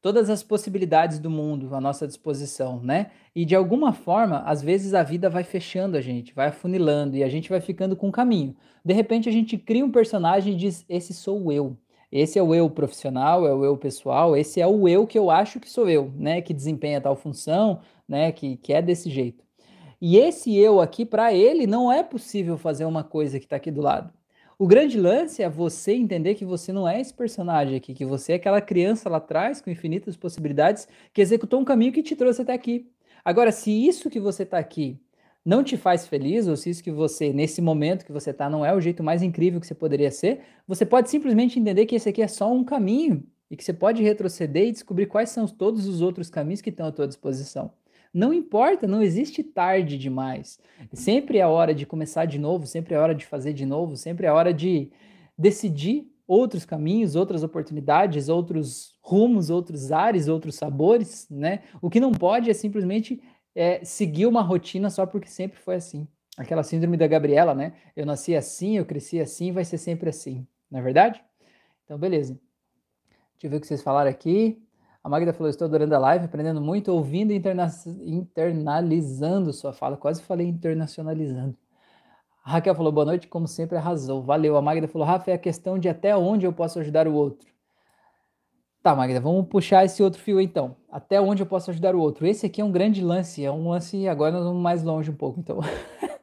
[0.00, 3.10] todas as possibilidades do mundo à nossa disposição, né?
[3.34, 7.22] E de alguma forma, às vezes a vida vai fechando a gente, vai afunilando e
[7.22, 8.56] a gente vai ficando com um caminho.
[8.84, 11.76] De repente a gente cria um personagem e diz: "Esse sou eu".
[12.10, 15.30] Esse é o eu profissional, é o eu pessoal, esse é o eu que eu
[15.30, 16.40] acho que sou eu, né?
[16.40, 18.30] Que desempenha tal função, né?
[18.32, 19.44] Que, que é desse jeito.
[20.00, 23.70] E esse eu aqui, para ele, não é possível fazer uma coisa que está aqui
[23.70, 24.12] do lado.
[24.58, 28.32] O grande lance é você entender que você não é esse personagem aqui, que você
[28.32, 32.42] é aquela criança lá atrás com infinitas possibilidades que executou um caminho que te trouxe
[32.42, 32.90] até aqui.
[33.24, 34.98] Agora, se isso que você está aqui
[35.46, 38.66] não te faz feliz, ou se isso que você, nesse momento que você está, não
[38.66, 42.08] é o jeito mais incrível que você poderia ser, você pode simplesmente entender que esse
[42.08, 45.86] aqui é só um caminho e que você pode retroceder e descobrir quais são todos
[45.86, 47.70] os outros caminhos que estão à tua disposição.
[48.12, 50.58] Não importa, não existe tarde demais.
[50.92, 54.26] Sempre é hora de começar de novo, sempre é hora de fazer de novo, sempre
[54.26, 54.90] é hora de
[55.38, 61.60] decidir outros caminhos, outras oportunidades, outros rumos, outros ares, outros sabores, né?
[61.80, 63.22] O que não pode é simplesmente
[63.56, 66.06] é, seguir uma rotina só porque sempre foi assim.
[66.36, 67.72] Aquela síndrome da Gabriela, né?
[67.96, 70.46] Eu nasci assim, eu cresci assim, vai ser sempre assim.
[70.70, 71.24] Não é verdade?
[71.84, 72.38] Então, beleza.
[73.32, 74.62] Deixa eu ver o que vocês falaram aqui.
[75.02, 77.68] A Magda falou: Estou adorando a live, aprendendo muito, ouvindo e interna
[78.00, 79.96] internalizando sua fala.
[79.96, 81.56] Quase falei internacionalizando.
[82.44, 84.22] A Raquel falou: Boa noite, como sempre, arrasou.
[84.22, 84.56] Valeu.
[84.56, 87.55] A Magda falou: Rafa, é a questão de até onde eu posso ajudar o outro.
[88.86, 90.76] Tá, Magda, vamos puxar esse outro fio então.
[90.88, 92.24] Até onde eu posso ajudar o outro?
[92.24, 94.06] Esse aqui é um grande lance, é um lance.
[94.06, 95.58] Agora nós vamos mais longe um pouco, então.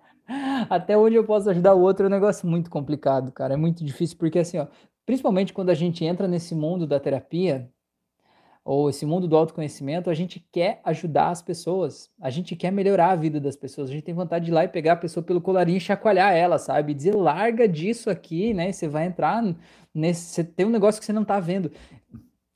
[0.69, 3.55] Até onde eu posso ajudar o outro é um negócio muito complicado, cara.
[3.55, 4.67] É muito difícil, porque assim, ó,
[5.05, 7.69] principalmente quando a gente entra nesse mundo da terapia,
[8.63, 13.09] ou esse mundo do autoconhecimento, a gente quer ajudar as pessoas, a gente quer melhorar
[13.09, 15.21] a vida das pessoas, a gente tem vontade de ir lá e pegar a pessoa
[15.21, 16.93] pelo colarinho e chacoalhar ela, sabe?
[16.93, 18.71] Dizer, larga disso aqui, né?
[18.71, 19.43] Você vai entrar
[19.93, 20.33] nesse.
[20.33, 21.69] Você tem um negócio que você não tá vendo.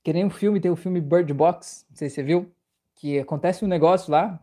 [0.07, 2.49] Que nem um filme, tem o filme Bird Box, não sei se você viu,
[2.95, 4.39] que acontece um negócio lá,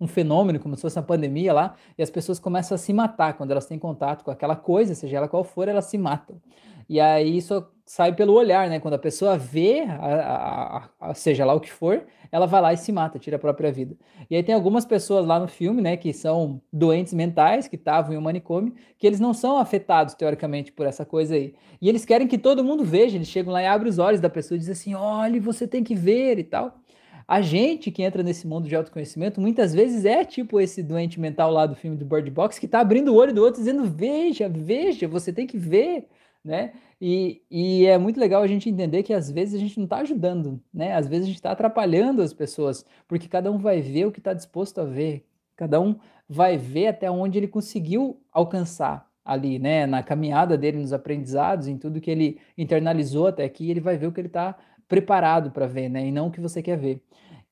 [0.00, 3.34] um fenômeno, como se fosse uma pandemia lá, e as pessoas começam a se matar
[3.34, 6.42] quando elas têm contato com aquela coisa, seja ela qual for, elas se matam.
[6.88, 8.78] E aí isso sai pelo olhar, né?
[8.78, 12.72] Quando a pessoa vê, a, a, a, seja lá o que for, ela vai lá
[12.74, 13.96] e se mata, tira a própria vida.
[14.28, 18.12] E aí tem algumas pessoas lá no filme, né, que são doentes mentais, que estavam
[18.12, 21.54] em um manicômio, que eles não são afetados, teoricamente, por essa coisa aí.
[21.80, 24.28] E eles querem que todo mundo veja, eles chegam lá e abrem os olhos da
[24.28, 26.78] pessoa e dizem assim, olha, você tem que ver e tal.
[27.26, 31.50] A gente que entra nesse mundo de autoconhecimento, muitas vezes é tipo esse doente mental
[31.50, 34.46] lá do filme do Bird Box, que tá abrindo o olho do outro dizendo, veja,
[34.46, 36.06] veja, você tem que ver,
[36.48, 36.72] né?
[37.00, 39.98] E, e é muito legal a gente entender que às vezes a gente não está
[39.98, 40.94] ajudando, né?
[40.94, 44.18] Às vezes a gente está atrapalhando as pessoas, porque cada um vai ver o que
[44.18, 45.96] está disposto a ver, cada um
[46.28, 49.86] vai ver até onde ele conseguiu alcançar ali, né?
[49.86, 54.06] Na caminhada dele, nos aprendizados, em tudo que ele internalizou até aqui, ele vai ver
[54.06, 54.56] o que ele está
[54.88, 56.06] preparado para ver, né?
[56.06, 57.02] E não o que você quer ver,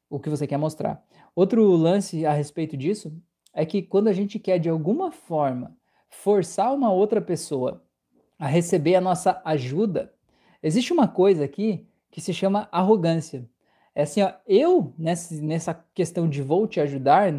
[0.08, 1.04] o que você quer mostrar.
[1.34, 3.12] Outro lance a respeito disso
[3.52, 5.76] é que quando a gente quer de alguma forma
[6.08, 7.82] forçar uma outra pessoa
[8.38, 10.12] a receber a nossa ajuda,
[10.62, 13.48] existe uma coisa aqui que se chama arrogância.
[13.94, 17.32] É assim, ó, eu, nessa, nessa questão de vou te ajudar,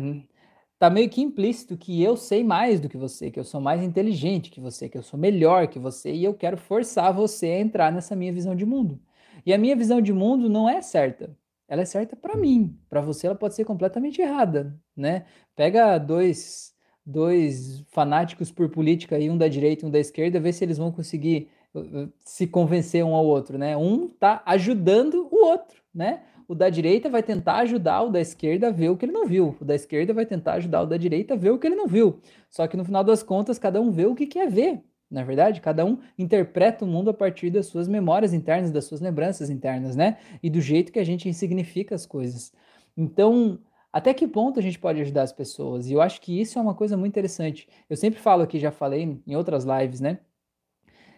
[0.80, 3.82] tá meio que implícito que eu sei mais do que você, que eu sou mais
[3.82, 7.60] inteligente que você, que eu sou melhor que você e eu quero forçar você a
[7.60, 9.00] entrar nessa minha visão de mundo.
[9.46, 11.36] E a minha visão de mundo não é certa.
[11.68, 12.78] Ela é certa para mim.
[12.90, 15.26] Para você ela pode ser completamente errada, né?
[15.56, 16.74] Pega dois
[17.08, 20.78] dois fanáticos por política aí, um da direita e um da esquerda, ver se eles
[20.78, 23.78] vão conseguir uh, uh, se convencer um ao outro, né?
[23.78, 26.24] Um tá ajudando o outro, né?
[26.50, 29.26] O da direita vai tentar ajudar o da esquerda a ver o que ele não
[29.26, 29.56] viu.
[29.60, 31.88] O da esquerda vai tentar ajudar o da direita a ver o que ele não
[31.88, 32.20] viu.
[32.50, 34.82] Só que no final das contas, cada um vê o que quer ver.
[35.10, 38.84] Na é verdade, cada um interpreta o mundo a partir das suas memórias internas, das
[38.86, 40.18] suas lembranças internas, né?
[40.44, 42.52] E do jeito que a gente insignifica as coisas.
[42.96, 43.60] Então,
[43.98, 45.88] até que ponto a gente pode ajudar as pessoas?
[45.88, 47.68] E eu acho que isso é uma coisa muito interessante.
[47.90, 50.20] Eu sempre falo aqui, já falei em outras lives, né?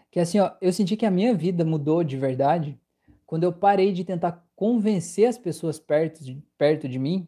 [0.09, 2.79] Que assim, ó, eu senti que a minha vida mudou de verdade
[3.25, 7.27] quando eu parei de tentar convencer as pessoas perto de, perto de mim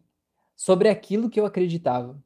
[0.55, 2.17] sobre aquilo que eu acreditava.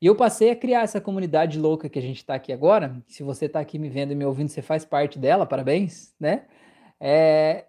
[0.00, 2.96] E eu passei a criar essa comunidade louca que a gente está aqui agora.
[3.06, 6.46] Se você está aqui me vendo e me ouvindo, você faz parte dela, parabéns, né?
[6.98, 7.66] É,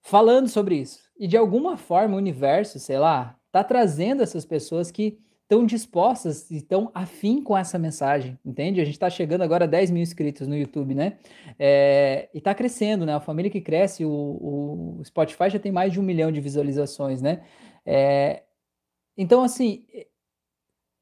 [0.00, 1.00] falando sobre isso.
[1.18, 6.50] E de alguma forma o universo, sei lá, tá trazendo essas pessoas que estão dispostas
[6.50, 8.80] e estão afim com essa mensagem, entende?
[8.80, 11.18] A gente está chegando agora a 10 mil inscritos no YouTube, né?
[11.58, 13.14] É, e está crescendo, né?
[13.14, 17.20] A família que cresce, o, o, Spotify já tem mais de um milhão de visualizações,
[17.20, 17.42] né?
[17.84, 18.44] É,
[19.14, 19.84] então, assim,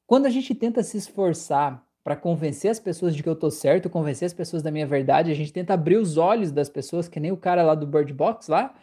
[0.05, 3.89] quando a gente tenta se esforçar para convencer as pessoas de que eu tô certo,
[3.89, 7.21] convencer as pessoas da minha verdade, a gente tenta abrir os olhos das pessoas, que
[7.21, 8.73] nem o cara lá do Bird Box lá,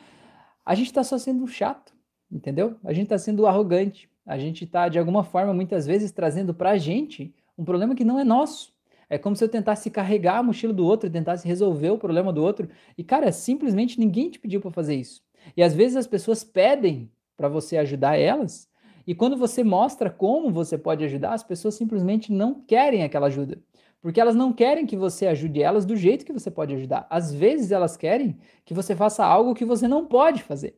[0.64, 1.97] a gente está só sendo chato,
[2.30, 2.76] entendeu?
[2.84, 6.70] A gente está sendo arrogante, a gente está, de alguma forma, muitas vezes trazendo para
[6.70, 8.72] a gente um problema que não é nosso.
[9.10, 12.42] É como se eu tentasse carregar a mochila do outro, tentasse resolver o problema do
[12.42, 12.68] outro.
[12.96, 15.22] E, cara, simplesmente ninguém te pediu para fazer isso.
[15.56, 18.68] E às vezes as pessoas pedem para você ajudar elas,
[19.08, 23.58] e quando você mostra como você pode ajudar, as pessoas simplesmente não querem aquela ajuda.
[24.02, 27.06] Porque elas não querem que você ajude elas do jeito que você pode ajudar.
[27.08, 28.36] Às vezes elas querem
[28.66, 30.76] que você faça algo que você não pode fazer,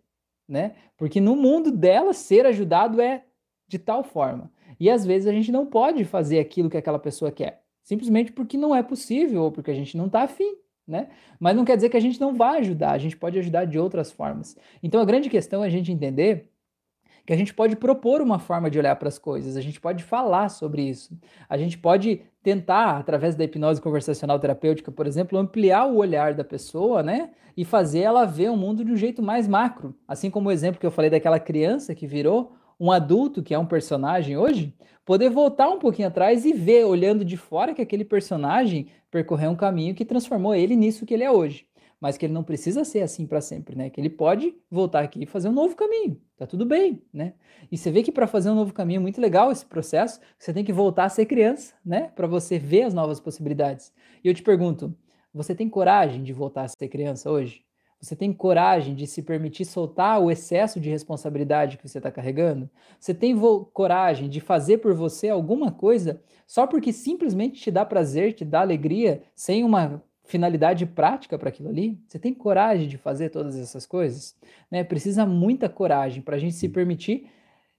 [0.51, 0.73] né?
[0.97, 3.25] Porque no mundo delas ser ajudado é
[3.69, 4.51] de tal forma.
[4.79, 8.59] E às vezes a gente não pode fazer aquilo que aquela pessoa quer, simplesmente porque
[8.59, 10.57] não é possível ou porque a gente não está afim.
[10.87, 11.09] Né?
[11.39, 13.79] Mas não quer dizer que a gente não vai ajudar, a gente pode ajudar de
[13.79, 14.57] outras formas.
[14.83, 16.50] Então a grande questão é a gente entender
[17.27, 20.03] que a gente pode propor uma forma de olhar para as coisas, a gente pode
[20.05, 21.17] falar sobre isso,
[21.49, 26.45] a gente pode tentar, através da hipnose conversacional terapêutica, por exemplo, ampliar o olhar da
[26.45, 27.31] pessoa, né?
[27.57, 29.95] E fazer ela ver o mundo de um jeito mais macro.
[30.09, 33.59] Assim como o exemplo que eu falei daquela criança que virou um adulto que é
[33.59, 38.05] um personagem hoje, poder voltar um pouquinho atrás e ver, olhando de fora, que aquele
[38.05, 41.67] personagem percorreu um caminho que transformou ele nisso que ele é hoje.
[42.01, 43.91] Mas que ele não precisa ser assim para sempre, né?
[43.91, 46.21] Que ele pode voltar aqui e fazer um novo caminho.
[46.37, 47.35] Tá tudo bem, né?
[47.71, 50.19] E você vê que para fazer um novo caminho é muito legal esse processo.
[50.39, 52.11] Você tem que voltar a ser criança, né?
[52.17, 53.93] Para você ver as novas possibilidades.
[54.25, 54.97] E eu te pergunto,
[55.33, 57.65] você tem coragem de voltar a ser criança hoje?
[58.01, 62.71] Você tem coragem de se permitir soltar o excesso de responsabilidade que você está carregando?
[62.99, 63.39] Você tem
[63.75, 68.63] coragem de fazer por você alguma coisa só porque simplesmente te dá prazer, te dá
[68.63, 71.99] alegria, sem uma finalidade prática para aquilo ali?
[72.07, 74.37] Você tem coragem de fazer todas essas coisas?
[74.71, 74.85] Né?
[74.85, 77.27] Precisa muita coragem para a gente se permitir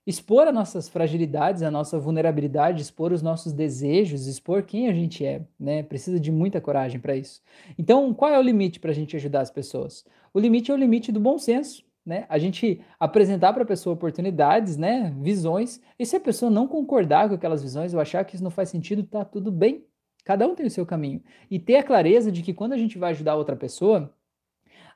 [0.05, 5.23] expor as nossas fragilidades, a nossa vulnerabilidade, expor os nossos desejos, expor quem a gente
[5.23, 5.83] é, né?
[5.83, 7.41] Precisa de muita coragem para isso.
[7.77, 10.03] Então, qual é o limite para a gente ajudar as pessoas?
[10.33, 12.25] O limite é o limite do bom senso, né?
[12.29, 15.13] A gente apresentar para a pessoa oportunidades, né?
[15.19, 18.51] Visões, e se a pessoa não concordar com aquelas visões ou achar que isso não
[18.51, 19.85] faz sentido, tá tudo bem.
[20.23, 21.21] Cada um tem o seu caminho.
[21.49, 24.13] E ter a clareza de que quando a gente vai ajudar outra pessoa,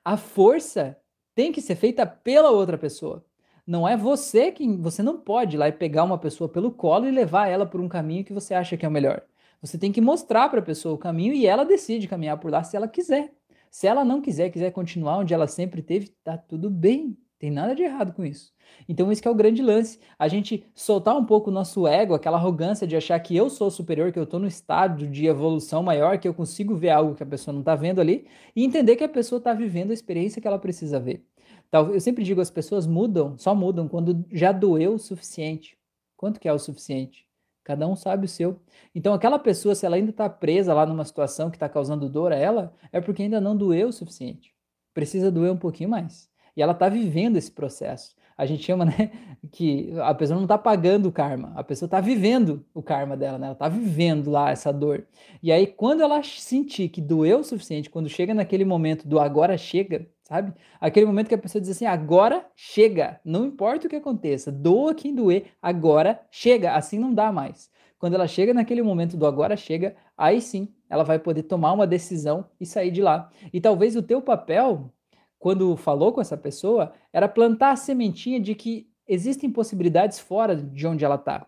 [0.03, 0.97] a força
[1.33, 3.25] tem que ser feita pela outra pessoa.
[3.65, 7.07] Não é você que você não pode ir lá e pegar uma pessoa pelo colo
[7.07, 9.23] e levar ela por um caminho que você acha que é o melhor.
[9.61, 12.63] Você tem que mostrar para a pessoa o caminho e ela decide caminhar por lá
[12.63, 13.33] se ela quiser.
[13.71, 17.17] Se ela não quiser, quiser continuar onde ela sempre teve, tá tudo bem.
[17.45, 18.51] Tem nada de errado com isso.
[18.89, 19.99] Então, esse é o grande lance.
[20.17, 23.69] A gente soltar um pouco o nosso ego, aquela arrogância de achar que eu sou
[23.69, 27.21] superior, que eu estou no estado de evolução maior, que eu consigo ver algo que
[27.21, 30.41] a pessoa não está vendo ali, e entender que a pessoa está vivendo a experiência
[30.41, 31.23] que ela precisa ver.
[31.71, 35.77] Eu sempre digo, as pessoas mudam, só mudam quando já doeu o suficiente.
[36.17, 37.27] Quanto que é o suficiente?
[37.63, 38.59] Cada um sabe o seu.
[38.95, 42.31] Então, aquela pessoa, se ela ainda está presa lá numa situação que está causando dor
[42.31, 44.51] a ela, é porque ainda não doeu o suficiente.
[44.95, 46.33] Precisa doer um pouquinho mais.
[46.55, 48.15] E ela está vivendo esse processo.
[48.37, 49.11] A gente chama, né,
[49.51, 53.37] que a pessoa não está pagando o karma, a pessoa está vivendo o karma dela,
[53.37, 53.47] né?
[53.47, 55.05] Ela está vivendo lá essa dor.
[55.41, 59.57] E aí, quando ela sentir que doeu o suficiente, quando chega naquele momento do agora
[59.57, 60.53] chega, sabe?
[60.81, 64.93] Aquele momento que a pessoa diz assim: agora chega, não importa o que aconteça, doa
[64.93, 67.69] quem doer, agora chega, assim não dá mais.
[67.97, 71.87] Quando ela chega naquele momento do agora chega, aí sim ela vai poder tomar uma
[71.87, 73.29] decisão e sair de lá.
[73.51, 74.91] E talvez o teu papel,
[75.39, 80.87] quando falou com essa pessoa, era plantar a sementinha de que existem possibilidades fora de
[80.87, 81.47] onde ela está.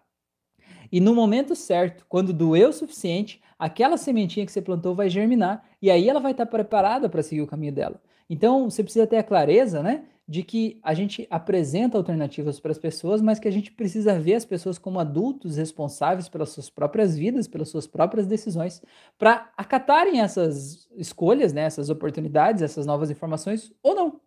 [0.91, 5.63] E no momento certo, quando doer o suficiente, aquela sementinha que você plantou vai germinar
[5.81, 8.01] e aí ela vai estar preparada para seguir o caminho dela.
[8.29, 12.77] Então, você precisa ter a clareza, né, de que a gente apresenta alternativas para as
[12.77, 17.17] pessoas, mas que a gente precisa ver as pessoas como adultos responsáveis pelas suas próprias
[17.17, 18.81] vidas, pelas suas próprias decisões,
[19.17, 24.19] para acatarem essas escolhas, né, essas oportunidades, essas novas informações ou não.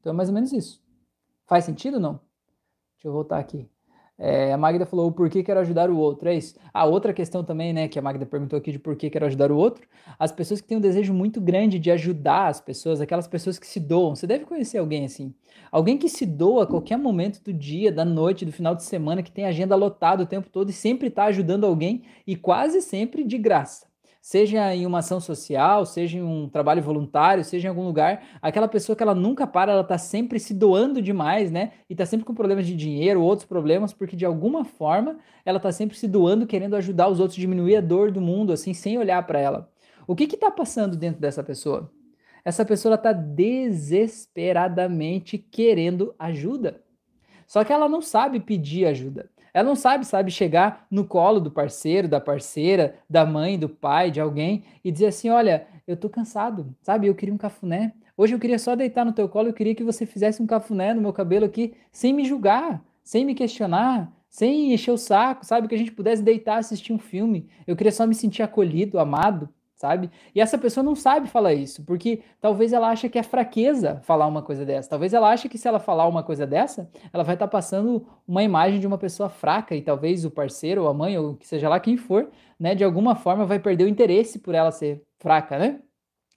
[0.00, 0.82] Então, é mais ou menos isso.
[1.46, 2.20] Faz sentido ou não?
[2.94, 3.68] Deixa eu voltar aqui.
[4.22, 6.54] É, a Magda falou o porquê quero ajudar o outro, é isso.
[6.74, 9.50] A outra questão também, né, que a Magda perguntou aqui de por que quero ajudar
[9.50, 13.26] o outro, as pessoas que têm um desejo muito grande de ajudar as pessoas, aquelas
[13.26, 14.14] pessoas que se doam.
[14.14, 15.32] Você deve conhecer alguém assim.
[15.72, 19.22] Alguém que se doa a qualquer momento do dia, da noite, do final de semana,
[19.22, 23.24] que tem agenda lotada o tempo todo e sempre está ajudando alguém e quase sempre
[23.24, 23.89] de graça
[24.20, 28.68] seja em uma ação social, seja em um trabalho voluntário, seja em algum lugar, aquela
[28.68, 31.72] pessoa que ela nunca para, ela tá sempre se doando demais, né?
[31.88, 35.72] E tá sempre com problemas de dinheiro, outros problemas, porque de alguma forma ela tá
[35.72, 39.26] sempre se doando, querendo ajudar os outros, diminuir a dor do mundo, assim, sem olhar
[39.26, 39.70] para ela.
[40.06, 41.90] O que que tá passando dentro dessa pessoa?
[42.44, 46.82] Essa pessoa está desesperadamente querendo ajuda.
[47.46, 49.30] Só que ela não sabe pedir ajuda.
[49.52, 54.10] Ela não sabe, sabe, chegar no colo do parceiro, da parceira, da mãe, do pai,
[54.10, 57.06] de alguém e dizer assim: olha, eu tô cansado, sabe?
[57.06, 57.92] Eu queria um cafuné.
[58.16, 60.92] Hoje eu queria só deitar no teu colo, eu queria que você fizesse um cafuné
[60.92, 65.68] no meu cabelo aqui, sem me julgar, sem me questionar, sem encher o saco, sabe?
[65.68, 67.48] Que a gente pudesse deitar, assistir um filme.
[67.66, 69.48] Eu queria só me sentir acolhido, amado
[69.80, 70.10] sabe?
[70.34, 74.26] E essa pessoa não sabe falar isso, porque talvez ela ache que é fraqueza falar
[74.26, 74.90] uma coisa dessa.
[74.90, 78.06] Talvez ela ache que se ela falar uma coisa dessa, ela vai estar tá passando
[78.28, 81.66] uma imagem de uma pessoa fraca e talvez o parceiro, ou a mãe, ou seja
[81.66, 85.58] lá quem for, né, de alguma forma vai perder o interesse por ela ser fraca,
[85.58, 85.80] né?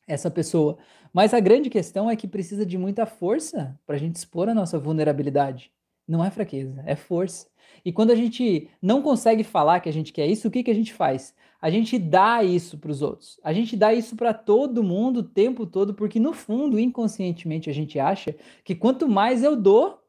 [0.08, 0.78] Essa pessoa.
[1.12, 4.54] Mas a grande questão é que precisa de muita força para a gente expor a
[4.54, 5.70] nossa vulnerabilidade.
[6.08, 7.48] Não é fraqueza, é força.
[7.86, 10.72] E quando a gente não consegue falar que a gente quer isso, o que, que
[10.72, 11.34] a gente faz?
[11.62, 13.40] A gente dá isso para os outros.
[13.44, 17.74] A gente dá isso para todo mundo o tempo todo, porque no fundo, inconscientemente, a
[17.74, 20.00] gente acha que quanto mais eu dou,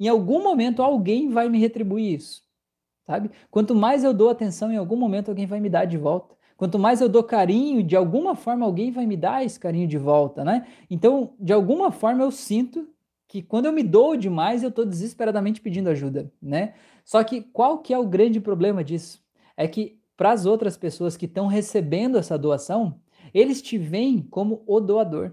[0.00, 2.42] em algum momento alguém vai me retribuir isso.
[3.06, 3.30] Sabe?
[3.50, 6.34] Quanto mais eu dou atenção, em algum momento alguém vai me dar de volta.
[6.56, 9.98] Quanto mais eu dou carinho, de alguma forma alguém vai me dar esse carinho de
[9.98, 10.66] volta, né?
[10.90, 12.88] Então, de alguma forma eu sinto
[13.40, 16.74] que quando eu me dou demais, eu estou desesperadamente pedindo ajuda, né?
[17.04, 19.22] Só que qual que é o grande problema disso?
[19.56, 22.98] É que para as outras pessoas que estão recebendo essa doação,
[23.34, 25.32] eles te veem como o doador.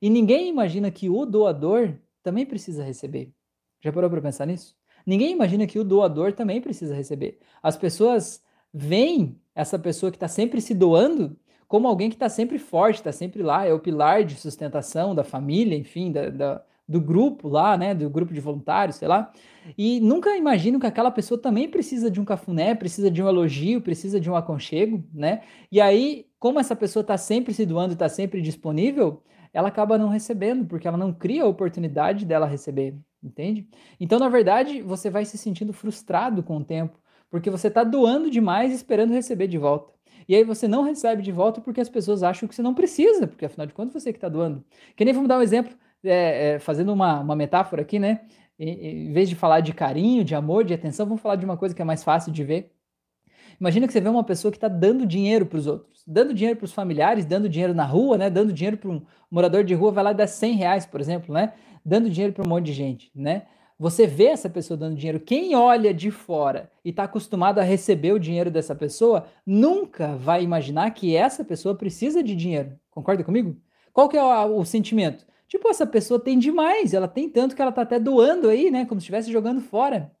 [0.00, 3.32] E ninguém imagina que o doador também precisa receber.
[3.80, 4.74] Já parou para pensar nisso?
[5.04, 7.38] Ninguém imagina que o doador também precisa receber.
[7.62, 11.36] As pessoas veem essa pessoa que está sempre se doando
[11.66, 15.22] como alguém que está sempre forte, está sempre lá, é o pilar de sustentação da
[15.22, 19.30] família, enfim, da, da, do grupo lá, né, do grupo de voluntários, sei lá,
[19.76, 23.82] e nunca imagino que aquela pessoa também precisa de um cafuné, precisa de um elogio,
[23.82, 25.42] precisa de um aconchego, né?
[25.70, 29.22] E aí, como essa pessoa está sempre se doando, está sempre disponível,
[29.52, 33.68] ela acaba não recebendo, porque ela não cria a oportunidade dela receber, entende?
[34.00, 36.98] Então, na verdade, você vai se sentindo frustrado com o tempo,
[37.30, 39.92] porque você está doando demais esperando receber de volta.
[40.26, 43.26] E aí você não recebe de volta porque as pessoas acham que você não precisa,
[43.26, 44.64] porque afinal de contas você que está doando.
[44.96, 48.20] Que nem vamos dar um exemplo é, é, fazendo uma, uma metáfora aqui, né?
[48.58, 51.74] Em, vez de falar de carinho, de amor, de atenção, vamos falar de uma coisa
[51.74, 52.72] que é mais fácil de ver.
[53.60, 56.56] Imagina que você vê uma pessoa que está dando dinheiro para os outros, dando dinheiro
[56.56, 58.30] para os familiares, dando dinheiro na rua, né?
[58.30, 61.34] Dando dinheiro para um morador de rua, vai lá e dá 100 reais, por exemplo,
[61.34, 61.52] né?
[61.84, 63.46] Dando dinheiro para um monte de gente, né?
[63.78, 65.20] Você vê essa pessoa dando dinheiro.
[65.20, 70.42] Quem olha de fora e está acostumado a receber o dinheiro dessa pessoa, nunca vai
[70.42, 72.72] imaginar que essa pessoa precisa de dinheiro.
[72.90, 73.56] Concorda comigo?
[73.92, 75.24] Qual que é o, o sentimento?
[75.48, 78.84] Tipo, essa pessoa tem demais, ela tem tanto que ela tá até doando aí, né?
[78.84, 80.12] Como se estivesse jogando fora.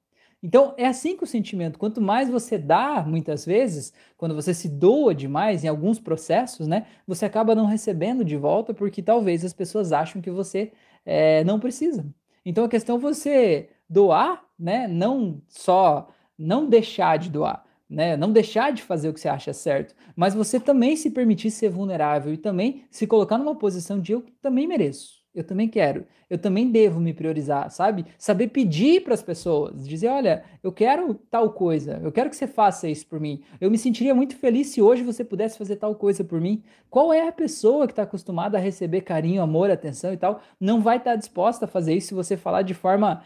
[0.42, 4.68] Então, é assim que o sentimento, quanto mais você dá, muitas vezes, quando você se
[4.68, 6.86] doa demais em alguns processos, né?
[7.06, 10.72] Você acaba não recebendo de volta porque talvez as pessoas acham que você
[11.04, 12.06] é, não precisa.
[12.44, 14.86] Então, a questão é você doar, né?
[14.88, 18.16] Não só não deixar de doar, né?
[18.16, 21.68] Não deixar de fazer o que você acha certo, mas você também se permitir ser
[21.68, 26.36] vulnerável e também se colocar numa posição de eu também mereço eu também quero, eu
[26.36, 28.04] também devo me priorizar, sabe?
[28.18, 32.46] Saber pedir para as pessoas, dizer, olha, eu quero tal coisa, eu quero que você
[32.46, 33.42] faça isso por mim.
[33.60, 36.62] Eu me sentiria muito feliz se hoje você pudesse fazer tal coisa por mim.
[36.90, 40.80] Qual é a pessoa que está acostumada a receber carinho, amor, atenção e tal, não
[40.80, 43.22] vai estar tá disposta a fazer isso se você falar de forma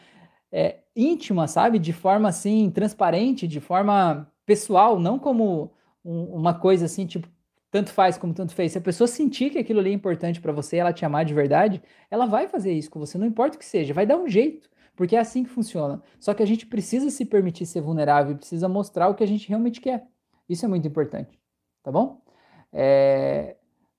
[0.53, 1.79] é, íntima, sabe?
[1.79, 5.73] De forma assim, transparente, de forma pessoal, não como
[6.05, 7.27] um, uma coisa assim, tipo,
[7.73, 8.73] tanto faz como tanto fez.
[8.73, 11.33] Se a pessoa sentir que aquilo ali é importante para você, ela te amar de
[11.33, 14.29] verdade, ela vai fazer isso com você, não importa o que seja, vai dar um
[14.29, 16.03] jeito, porque é assim que funciona.
[16.21, 19.49] Só que a gente precisa se permitir ser vulnerável, precisa mostrar o que a gente
[19.49, 20.07] realmente quer.
[20.47, 21.41] Isso é muito importante,
[21.83, 22.21] tá bom?
[22.71, 23.57] É...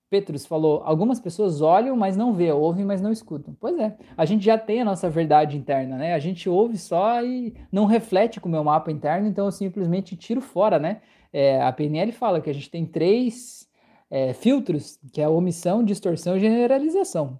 [0.07, 3.57] Petrus falou: algumas pessoas olham, mas não vê, ouvem, mas não escutam.
[3.59, 6.13] Pois é, a gente já tem a nossa verdade interna, né?
[6.13, 10.15] A gente ouve só e não reflete com o meu mapa interno, então eu simplesmente
[10.15, 11.01] tiro fora, né?
[11.33, 13.67] É, a PNL fala que a gente tem três
[14.09, 17.39] é, filtros, que é omissão, distorção e generalização.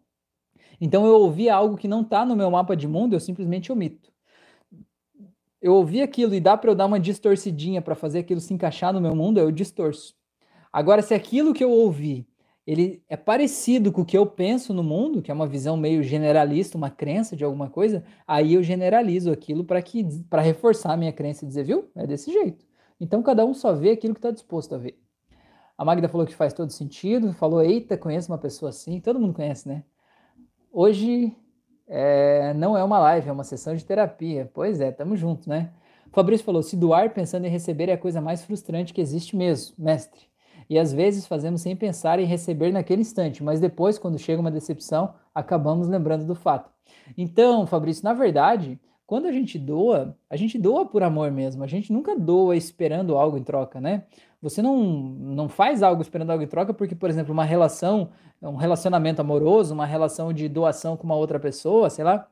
[0.81, 4.11] Então eu ouvi algo que não está no meu mapa de mundo, eu simplesmente omito.
[5.61, 8.91] Eu ouvi aquilo e dá para eu dar uma distorcidinha para fazer aquilo se encaixar
[8.91, 10.15] no meu mundo, eu distorço.
[10.73, 12.27] Agora, se aquilo que eu ouvi
[12.65, 16.01] ele é parecido com o que eu penso no mundo, que é uma visão meio
[16.01, 20.97] generalista, uma crença de alguma coisa, aí eu generalizo aquilo para que para reforçar a
[20.97, 21.89] minha crença e dizer, viu?
[21.95, 22.65] É desse jeito.
[23.03, 24.97] Então cada um só vê aquilo que está disposto a ver.
[25.77, 29.33] A Magda falou que faz todo sentido, falou, eita, conheço uma pessoa assim, todo mundo
[29.33, 29.83] conhece, né?
[30.71, 31.35] Hoje
[31.85, 34.49] é, não é uma live, é uma sessão de terapia.
[34.53, 35.73] Pois é, tamo junto, né?
[36.13, 39.75] Fabrício falou, se doar pensando em receber é a coisa mais frustrante que existe mesmo,
[39.77, 40.21] mestre.
[40.69, 44.49] E às vezes fazemos sem pensar em receber naquele instante, mas depois, quando chega uma
[44.49, 46.71] decepção, acabamos lembrando do fato.
[47.17, 51.63] Então, Fabrício, na verdade, quando a gente doa, a gente doa por amor mesmo.
[51.63, 54.05] A gente nunca doa esperando algo em troca, né?
[54.41, 58.55] Você não, não faz algo esperando algo em troca porque, por exemplo, uma relação, um
[58.55, 62.27] relacionamento amoroso, uma relação de doação com uma outra pessoa, sei lá,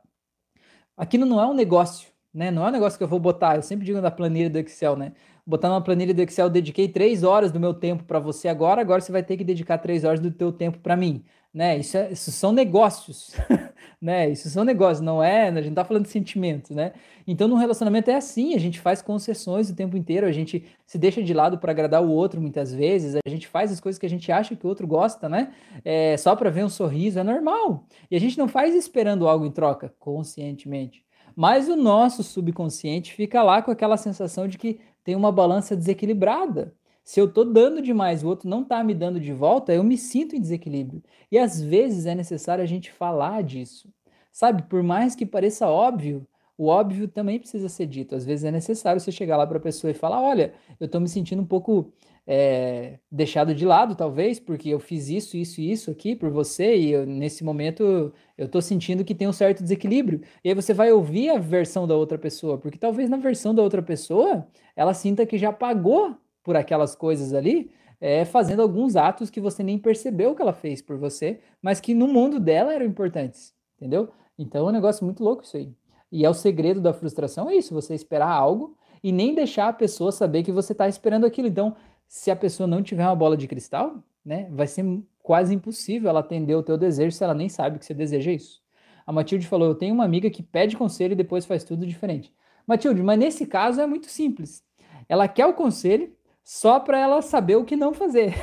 [0.98, 2.52] aquilo não é um negócio, né?
[2.52, 3.56] Não é um negócio que eu vou botar.
[3.56, 5.14] Eu sempre digo na planilha do Excel, né?
[5.46, 9.02] Botar numa planilha do Excel, dediquei três horas do meu tempo para você agora, agora
[9.02, 11.24] você vai ter que dedicar três horas do teu tempo para mim
[11.54, 11.78] né?
[11.78, 13.36] Isso, é, isso são negócios,
[14.02, 14.30] né?
[14.30, 15.50] Isso são negócios, não é?
[15.50, 16.94] A gente não tá falando de sentimentos, né?
[17.28, 20.98] Então, no relacionamento é assim, a gente faz concessões o tempo inteiro, a gente se
[20.98, 24.06] deixa de lado para agradar o outro muitas vezes, a gente faz as coisas que
[24.06, 25.54] a gente acha que o outro gosta, né?
[25.84, 27.86] É, só para ver um sorriso, é normal.
[28.10, 31.04] E a gente não faz esperando algo em troca, conscientemente.
[31.36, 36.74] Mas o nosso subconsciente fica lá com aquela sensação de que tem uma balança desequilibrada.
[37.12, 39.98] Se eu estou dando demais, o outro não está me dando de volta, eu me
[39.98, 41.04] sinto em desequilíbrio.
[41.30, 43.90] E às vezes é necessário a gente falar disso.
[44.32, 46.26] Sabe, por mais que pareça óbvio,
[46.58, 48.16] o óbvio também precisa ser dito.
[48.16, 51.02] Às vezes é necessário você chegar lá para a pessoa e falar: olha, eu estou
[51.02, 51.92] me sentindo um pouco
[52.26, 56.78] é, deixado de lado, talvez, porque eu fiz isso, isso e isso aqui por você,
[56.78, 60.22] e eu, nesse momento eu estou sentindo que tem um certo desequilíbrio.
[60.46, 63.62] E aí você vai ouvir a versão da outra pessoa, porque talvez na versão da
[63.62, 64.48] outra pessoa
[64.78, 69.62] ela sinta que já pagou por aquelas coisas ali, é, fazendo alguns atos que você
[69.62, 74.10] nem percebeu que ela fez por você, mas que no mundo dela eram importantes, entendeu?
[74.38, 75.72] Então é um negócio muito louco isso aí.
[76.12, 79.74] E é o segredo da frustração, é isso, você esperar algo e nem deixar a
[79.74, 81.48] pessoa saber que você está esperando aquilo.
[81.48, 81.76] Então,
[82.08, 84.84] se a pessoa não tiver uma bola de cristal, né, vai ser
[85.24, 88.62] quase impossível ela atender o teu desejo se ela nem sabe que você deseja isso.
[89.06, 92.34] A Matilde falou: Eu tenho uma amiga que pede conselho e depois faz tudo diferente.
[92.68, 94.64] Matilde, mas nesse caso é muito simples.
[95.10, 96.14] Ela quer o conselho,
[96.44, 98.34] só para ela saber o que não fazer.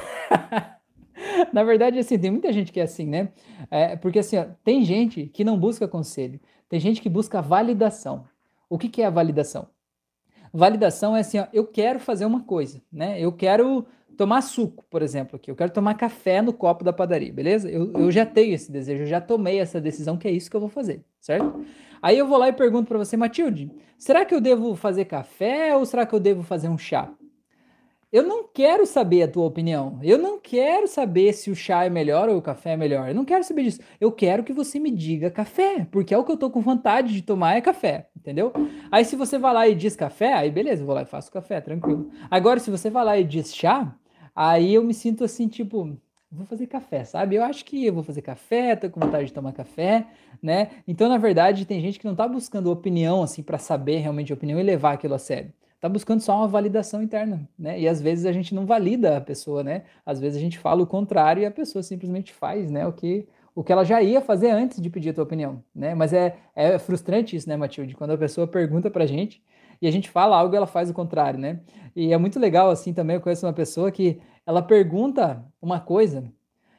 [1.53, 3.30] Na verdade, assim, tem muita gente que é assim, né?
[3.70, 8.24] É, porque assim, ó, tem gente que não busca conselho, tem gente que busca validação.
[8.68, 9.68] O que, que é a validação?
[10.53, 13.20] Validação é assim, ó, eu quero fazer uma coisa, né?
[13.20, 13.86] Eu quero
[14.16, 15.51] tomar suco, por exemplo, aqui.
[15.51, 17.70] Eu quero tomar café no copo da padaria, beleza?
[17.70, 20.57] Eu, eu já tenho esse desejo, eu já tomei essa decisão que é isso que
[20.57, 21.64] eu vou fazer, certo?
[22.03, 25.74] Aí eu vou lá e pergunto para você, Matilde, será que eu devo fazer café
[25.76, 27.12] ou será que eu devo fazer um chá?
[28.11, 29.98] Eu não quero saber a tua opinião.
[30.02, 33.06] Eu não quero saber se o chá é melhor ou o café é melhor.
[33.06, 33.80] Eu não quero saber disso.
[34.00, 37.12] Eu quero que você me diga café, porque é o que eu tô com vontade
[37.12, 38.50] de tomar é café, entendeu?
[38.90, 41.30] Aí se você vai lá e diz café, aí beleza, eu vou lá e faço
[41.30, 42.11] café, tranquilo.
[42.30, 43.94] Agora se você vai lá e diz chá,
[44.34, 45.94] aí eu me sinto assim, tipo,
[46.32, 47.36] vou fazer café, sabe?
[47.36, 50.06] Eu acho que eu vou fazer café, tô com vontade de tomar café,
[50.42, 50.70] né?
[50.86, 54.34] Então, na verdade, tem gente que não tá buscando opinião assim para saber realmente a
[54.34, 57.80] opinião e levar aquilo a sério está buscando só uma validação interna, né?
[57.80, 59.84] E às vezes a gente não valida a pessoa, né?
[60.04, 62.84] Às vezes a gente fala o contrário e a pessoa simplesmente faz, né?
[62.86, 65.94] O que, o que ela já ia fazer antes de pedir a tua opinião, né?
[65.94, 67.94] Mas é, é frustrante isso, né, Matilde?
[67.94, 69.40] Quando a pessoa pergunta pra gente
[69.80, 71.60] e a gente fala algo, ela faz o contrário, né?
[71.94, 76.32] E é muito legal, assim, também eu conheço uma pessoa que ela pergunta uma coisa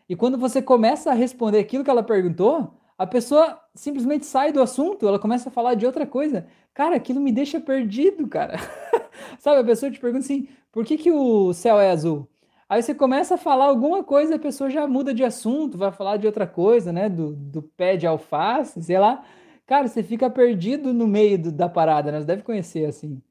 [0.10, 4.62] e quando você começa a responder aquilo que ela perguntou, a pessoa simplesmente sai do
[4.62, 6.46] assunto, ela começa a falar de outra coisa.
[6.74, 8.58] Cara, aquilo me deixa perdido, cara.
[9.40, 12.28] Sabe, a pessoa te pergunta assim, por que, que o céu é azul?
[12.68, 16.18] Aí você começa a falar alguma coisa, a pessoa já muda de assunto, vai falar
[16.18, 17.08] de outra coisa, né?
[17.08, 19.24] Do, do pé de alface, sei lá.
[19.66, 22.20] Cara, você fica perdido no meio do, da parada, né?
[22.20, 23.22] Você deve conhecer, assim.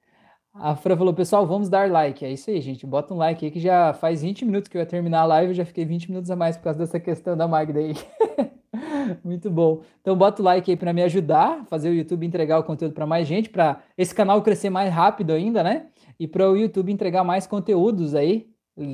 [0.54, 2.24] A Fran falou, pessoal, vamos dar like.
[2.24, 2.86] É isso aí, gente.
[2.86, 5.50] Bota um like aí que já faz 20 minutos que eu ia terminar a live,
[5.50, 7.94] eu já fiquei 20 minutos a mais por causa dessa questão da Magda aí.
[9.24, 9.82] Muito bom.
[10.00, 13.06] Então bota o like aí para me ajudar, fazer o YouTube entregar o conteúdo para
[13.06, 15.86] mais gente, para esse canal crescer mais rápido ainda, né?
[16.18, 18.48] E para o YouTube entregar mais conteúdos aí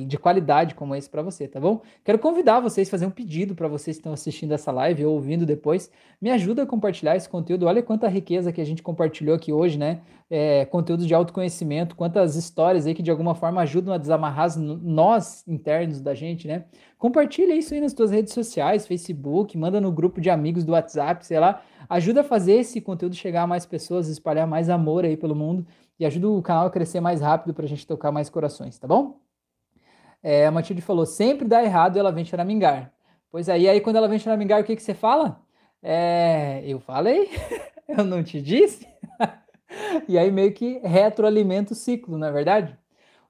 [0.07, 1.81] de qualidade como esse para você, tá bom?
[2.03, 5.13] Quero convidar vocês a fazer um pedido para vocês que estão assistindo essa live ou
[5.13, 5.91] ouvindo depois.
[6.19, 7.65] Me ajuda a compartilhar esse conteúdo.
[7.65, 10.01] Olha quanta riqueza que a gente compartilhou aqui hoje, né?
[10.29, 15.47] É, conteúdo de autoconhecimento, quantas histórias aí que de alguma forma ajudam a desamarrar nós
[15.47, 16.65] internos da gente, né?
[16.97, 21.25] Compartilha isso aí nas tuas redes sociais, Facebook, manda no grupo de amigos do WhatsApp,
[21.25, 21.61] sei lá.
[21.87, 25.65] Ajuda a fazer esse conteúdo chegar a mais pessoas, espalhar mais amor aí pelo mundo
[25.99, 28.87] e ajuda o canal a crescer mais rápido para a gente tocar mais corações, tá
[28.87, 29.24] bom?
[30.27, 32.91] É, a Matilde falou, sempre dá errado e ela vem choramingar.
[33.29, 35.39] Pois aí, aí quando ela vem choramingar, o que, que você fala?
[35.83, 37.29] É, eu falei,
[37.87, 38.87] eu não te disse.
[40.09, 42.75] e aí meio que retroalimenta o ciclo, não é verdade?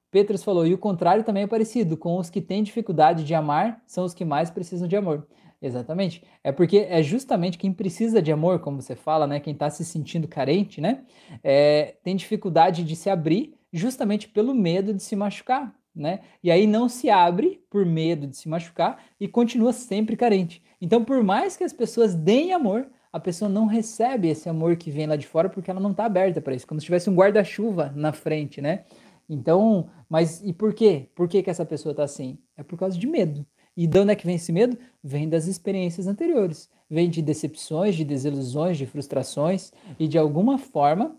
[0.09, 3.83] Petros falou, e o contrário também é parecido, com os que têm dificuldade de amar,
[3.85, 5.27] são os que mais precisam de amor.
[5.61, 6.23] Exatamente.
[6.41, 9.41] É porque é justamente quem precisa de amor, como você fala, né?
[9.41, 11.03] Quem está se sentindo carente, né?
[11.43, 16.19] É, tem dificuldade de se abrir justamente pelo medo de se machucar, né?
[16.43, 20.61] E aí não se abre por medo de se machucar e continua sempre carente.
[20.81, 24.91] Então, por mais que as pessoas deem amor, a pessoa não recebe esse amor que
[24.91, 27.15] vem lá de fora porque ela não está aberta para isso, como se tivesse um
[27.15, 28.83] guarda-chuva na frente, né?
[29.29, 31.09] Então, mas e por quê?
[31.15, 32.37] Por que, que essa pessoa está assim?
[32.57, 33.45] É por causa de medo.
[33.75, 34.77] E de onde é que vem esse medo?
[35.03, 36.69] Vem das experiências anteriores.
[36.89, 39.71] Vem de decepções, de desilusões, de frustrações.
[39.99, 41.17] E de alguma forma,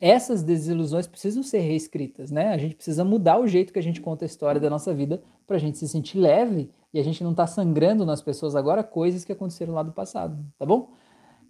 [0.00, 2.48] essas desilusões precisam ser reescritas, né?
[2.48, 5.22] A gente precisa mudar o jeito que a gente conta a história da nossa vida
[5.46, 8.82] para a gente se sentir leve e a gente não tá sangrando nas pessoas agora
[8.84, 10.90] coisas que aconteceram lá do passado, tá bom?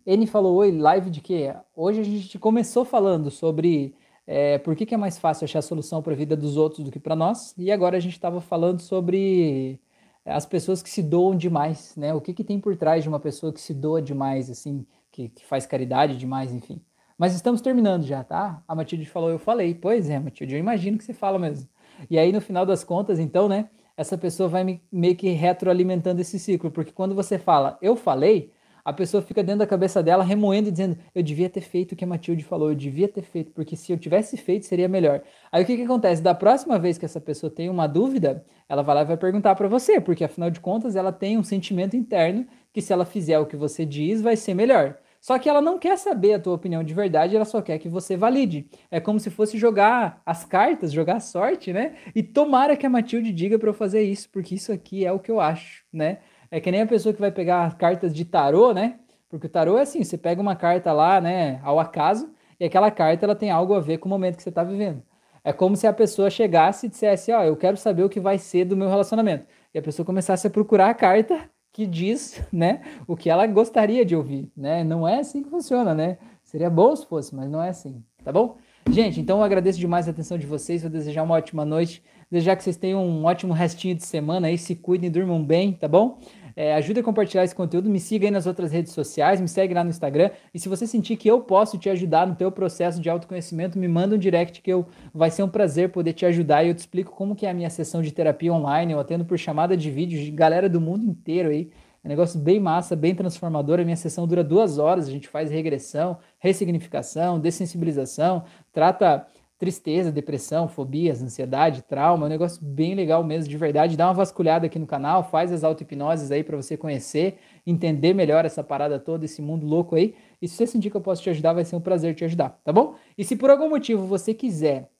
[0.05, 1.53] Ele falou, oi, live de quê?
[1.75, 3.95] Hoje a gente começou falando sobre
[4.27, 6.91] é, por que, que é mais fácil achar solução para a vida dos outros do
[6.93, 7.55] que para nós?
[7.59, 9.81] E agora a gente estava falando sobre
[10.25, 12.15] as pessoas que se doam demais, né?
[12.15, 15.29] O que, que tem por trás de uma pessoa que se doa demais, assim, que,
[15.29, 16.81] que faz caridade demais, enfim.
[17.19, 18.63] Mas estamos terminando já, tá?
[18.69, 19.75] A Matilde falou, eu falei.
[19.75, 21.69] Pois é, Matilde, eu imagino que você fala mesmo.
[22.11, 23.71] E aí, no final das contas, então, né?
[23.97, 28.53] Essa pessoa vai me, meio que retroalimentando esse ciclo, porque quando você fala, eu falei,
[28.85, 31.97] a pessoa fica dentro da cabeça dela remoendo e dizendo: Eu devia ter feito o
[31.97, 35.23] que a Matilde falou, eu devia ter feito, porque se eu tivesse feito seria melhor.
[35.51, 36.23] Aí o que, que acontece?
[36.23, 39.57] Da próxima vez que essa pessoa tem uma dúvida, ela vai lá e vai perguntar
[39.57, 43.39] para você, porque afinal de contas ela tem um sentimento interno que se ela fizer
[43.39, 44.99] o que você diz, vai ser melhor.
[45.27, 47.89] Só que ela não quer saber a tua opinião de verdade, ela só quer que
[47.89, 48.71] você valide.
[48.89, 51.97] É como se fosse jogar as cartas, jogar a sorte, né?
[52.15, 55.19] E tomara que a Matilde diga para eu fazer isso, porque isso aqui é o
[55.19, 56.19] que eu acho, né?
[56.49, 59.01] É que nem a pessoa que vai pegar cartas de tarô, né?
[59.29, 62.89] Porque o tarô é assim, você pega uma carta lá, né, ao acaso, e aquela
[62.93, 65.03] carta ela tem algo a ver com o momento que você está vivendo.
[65.43, 68.21] É como se a pessoa chegasse e dissesse, ó, oh, eu quero saber o que
[68.21, 69.45] vai ser do meu relacionamento.
[69.75, 74.03] E a pessoa começasse a procurar a carta que diz, né, o que ela gostaria
[74.03, 74.83] de ouvir, né?
[74.83, 76.17] Não é assim que funciona, né?
[76.43, 78.57] Seria bom se fosse, mas não é assim, tá bom?
[78.89, 82.57] Gente, então eu agradeço demais a atenção de vocês, vou desejar uma ótima noite, desejar
[82.57, 86.19] que vocês tenham um ótimo restinho de semana aí, se cuidem, durmam bem, tá bom?
[86.59, 89.75] É, ajuda a compartilhar esse conteúdo, me siga aí nas outras redes sociais, me segue
[89.75, 90.31] lá no Instagram.
[90.55, 93.87] E se você sentir que eu posso te ajudar no teu processo de autoconhecimento, me
[93.87, 96.79] manda um direct que eu vai ser um prazer poder te ajudar e eu te
[96.79, 98.95] explico como que é a minha sessão de terapia online.
[98.95, 101.71] Eu atendo por chamada de vídeo de galera do mundo inteiro aí.
[102.03, 103.79] É um negócio bem massa, bem transformador.
[103.79, 105.09] A minha sessão dura duas horas.
[105.09, 109.27] A gente faz regressão, ressignificação, dessensibilização, trata
[109.59, 113.97] tristeza, depressão, fobias, ansiedade, trauma, um negócio bem legal mesmo, de verdade.
[113.97, 118.45] Dá uma vasculhada aqui no canal, faz as auto-hipnoses aí para você conhecer, entender melhor
[118.45, 120.15] essa parada toda, esse mundo louco aí.
[120.41, 122.61] E se você sentir que eu posso te ajudar, vai ser um prazer te ajudar,
[122.63, 122.95] tá bom?
[123.17, 124.91] E se por algum motivo você quiser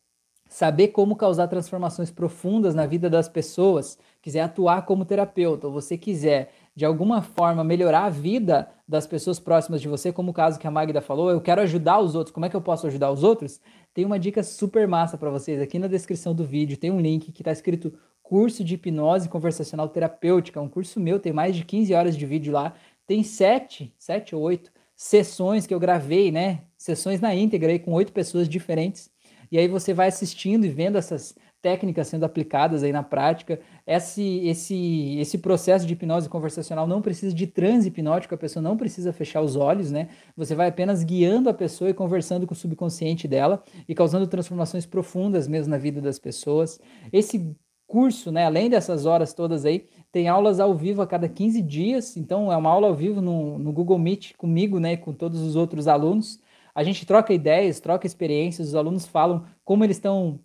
[0.49, 5.99] saber como causar transformações profundas na vida das pessoas, quiser atuar como terapeuta, ou você
[5.99, 10.59] quiser de alguma forma melhorar a vida das pessoas próximas de você, como o caso
[10.59, 13.11] que a Magda falou, eu quero ajudar os outros, como é que eu posso ajudar
[13.11, 13.59] os outros?
[13.95, 17.33] Tem uma dica super massa para vocês aqui na descrição do vídeo, tem um link
[17.33, 21.95] que está escrito curso de hipnose conversacional terapêutica, um curso meu, tem mais de 15
[21.95, 22.75] horas de vídeo lá,
[23.07, 26.63] tem sete, sete ou oito sessões que eu gravei, né?
[26.77, 29.11] Sessões na íntegra aí com oito pessoas diferentes.
[29.53, 31.35] E aí você vai assistindo e vendo essas
[31.67, 33.59] técnicas sendo aplicadas aí na prática.
[33.85, 38.77] Esse, esse, esse processo de hipnose conversacional não precisa de transe hipnótico, a pessoa não
[38.77, 40.11] precisa fechar os olhos, né?
[40.37, 44.87] Você vai apenas guiando a pessoa e conversando com o subconsciente dela e causando transformações
[44.87, 46.79] profundas mesmo na vida das pessoas.
[47.13, 47.53] Esse
[47.89, 52.17] curso, né, além dessas horas todas aí, tem aulas ao vivo a cada 15 dias,
[52.17, 55.57] então é uma aula ao vivo no, no Google Meet comigo, né, com todos os
[55.57, 56.39] outros alunos.
[56.73, 60.39] A gente troca ideias, troca experiências, os alunos falam como eles estão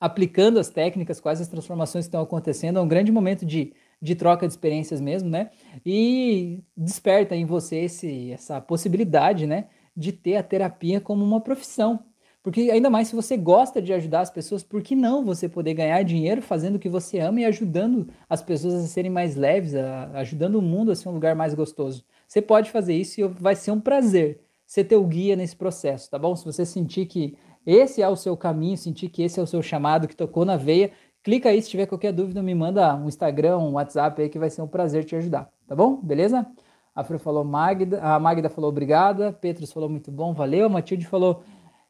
[0.00, 2.78] aplicando as técnicas, quais as transformações que estão acontecendo.
[2.78, 5.50] É um grande momento de, de troca de experiências mesmo, né?
[5.84, 9.66] E desperta em você esse, essa possibilidade, né?
[9.94, 12.04] De ter a terapia como uma profissão.
[12.42, 15.74] Porque ainda mais se você gosta de ajudar as pessoas, por que não você poder
[15.74, 19.74] ganhar dinheiro fazendo o que você ama e ajudando as pessoas a serem mais leves,
[19.74, 22.02] a, ajudando o mundo a ser um lugar mais gostoso?
[22.26, 24.40] Você pode fazer isso e vai ser um prazer
[24.70, 26.36] ser teu guia nesse processo, tá bom?
[26.36, 27.36] Se você sentir que
[27.66, 30.56] esse é o seu caminho, sentir que esse é o seu chamado que tocou na
[30.56, 30.90] veia,
[31.22, 34.50] clica aí, se tiver qualquer dúvida, me manda um Instagram, um WhatsApp aí que vai
[34.50, 35.96] ser um prazer te ajudar, tá bom?
[35.96, 36.46] Beleza?
[36.94, 41.06] A Fru falou Magda, a Magda falou obrigada, Petrus falou muito bom, valeu, a Matilde
[41.06, 41.42] falou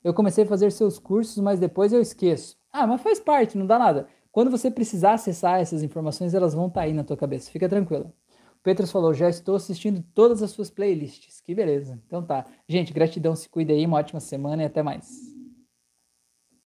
[0.03, 2.57] eu comecei a fazer seus cursos, mas depois eu esqueço.
[2.73, 4.09] Ah, mas faz parte, não dá nada.
[4.33, 7.68] Quando você precisar acessar essas informações, elas vão estar tá aí na tua cabeça, fica
[7.68, 8.12] tranquila.
[8.55, 11.41] O Petrus falou, já estou assistindo todas as suas playlists.
[11.41, 12.01] Que beleza.
[12.07, 12.45] Então tá.
[12.68, 15.39] Gente, gratidão, se cuida aí, uma ótima semana e até mais.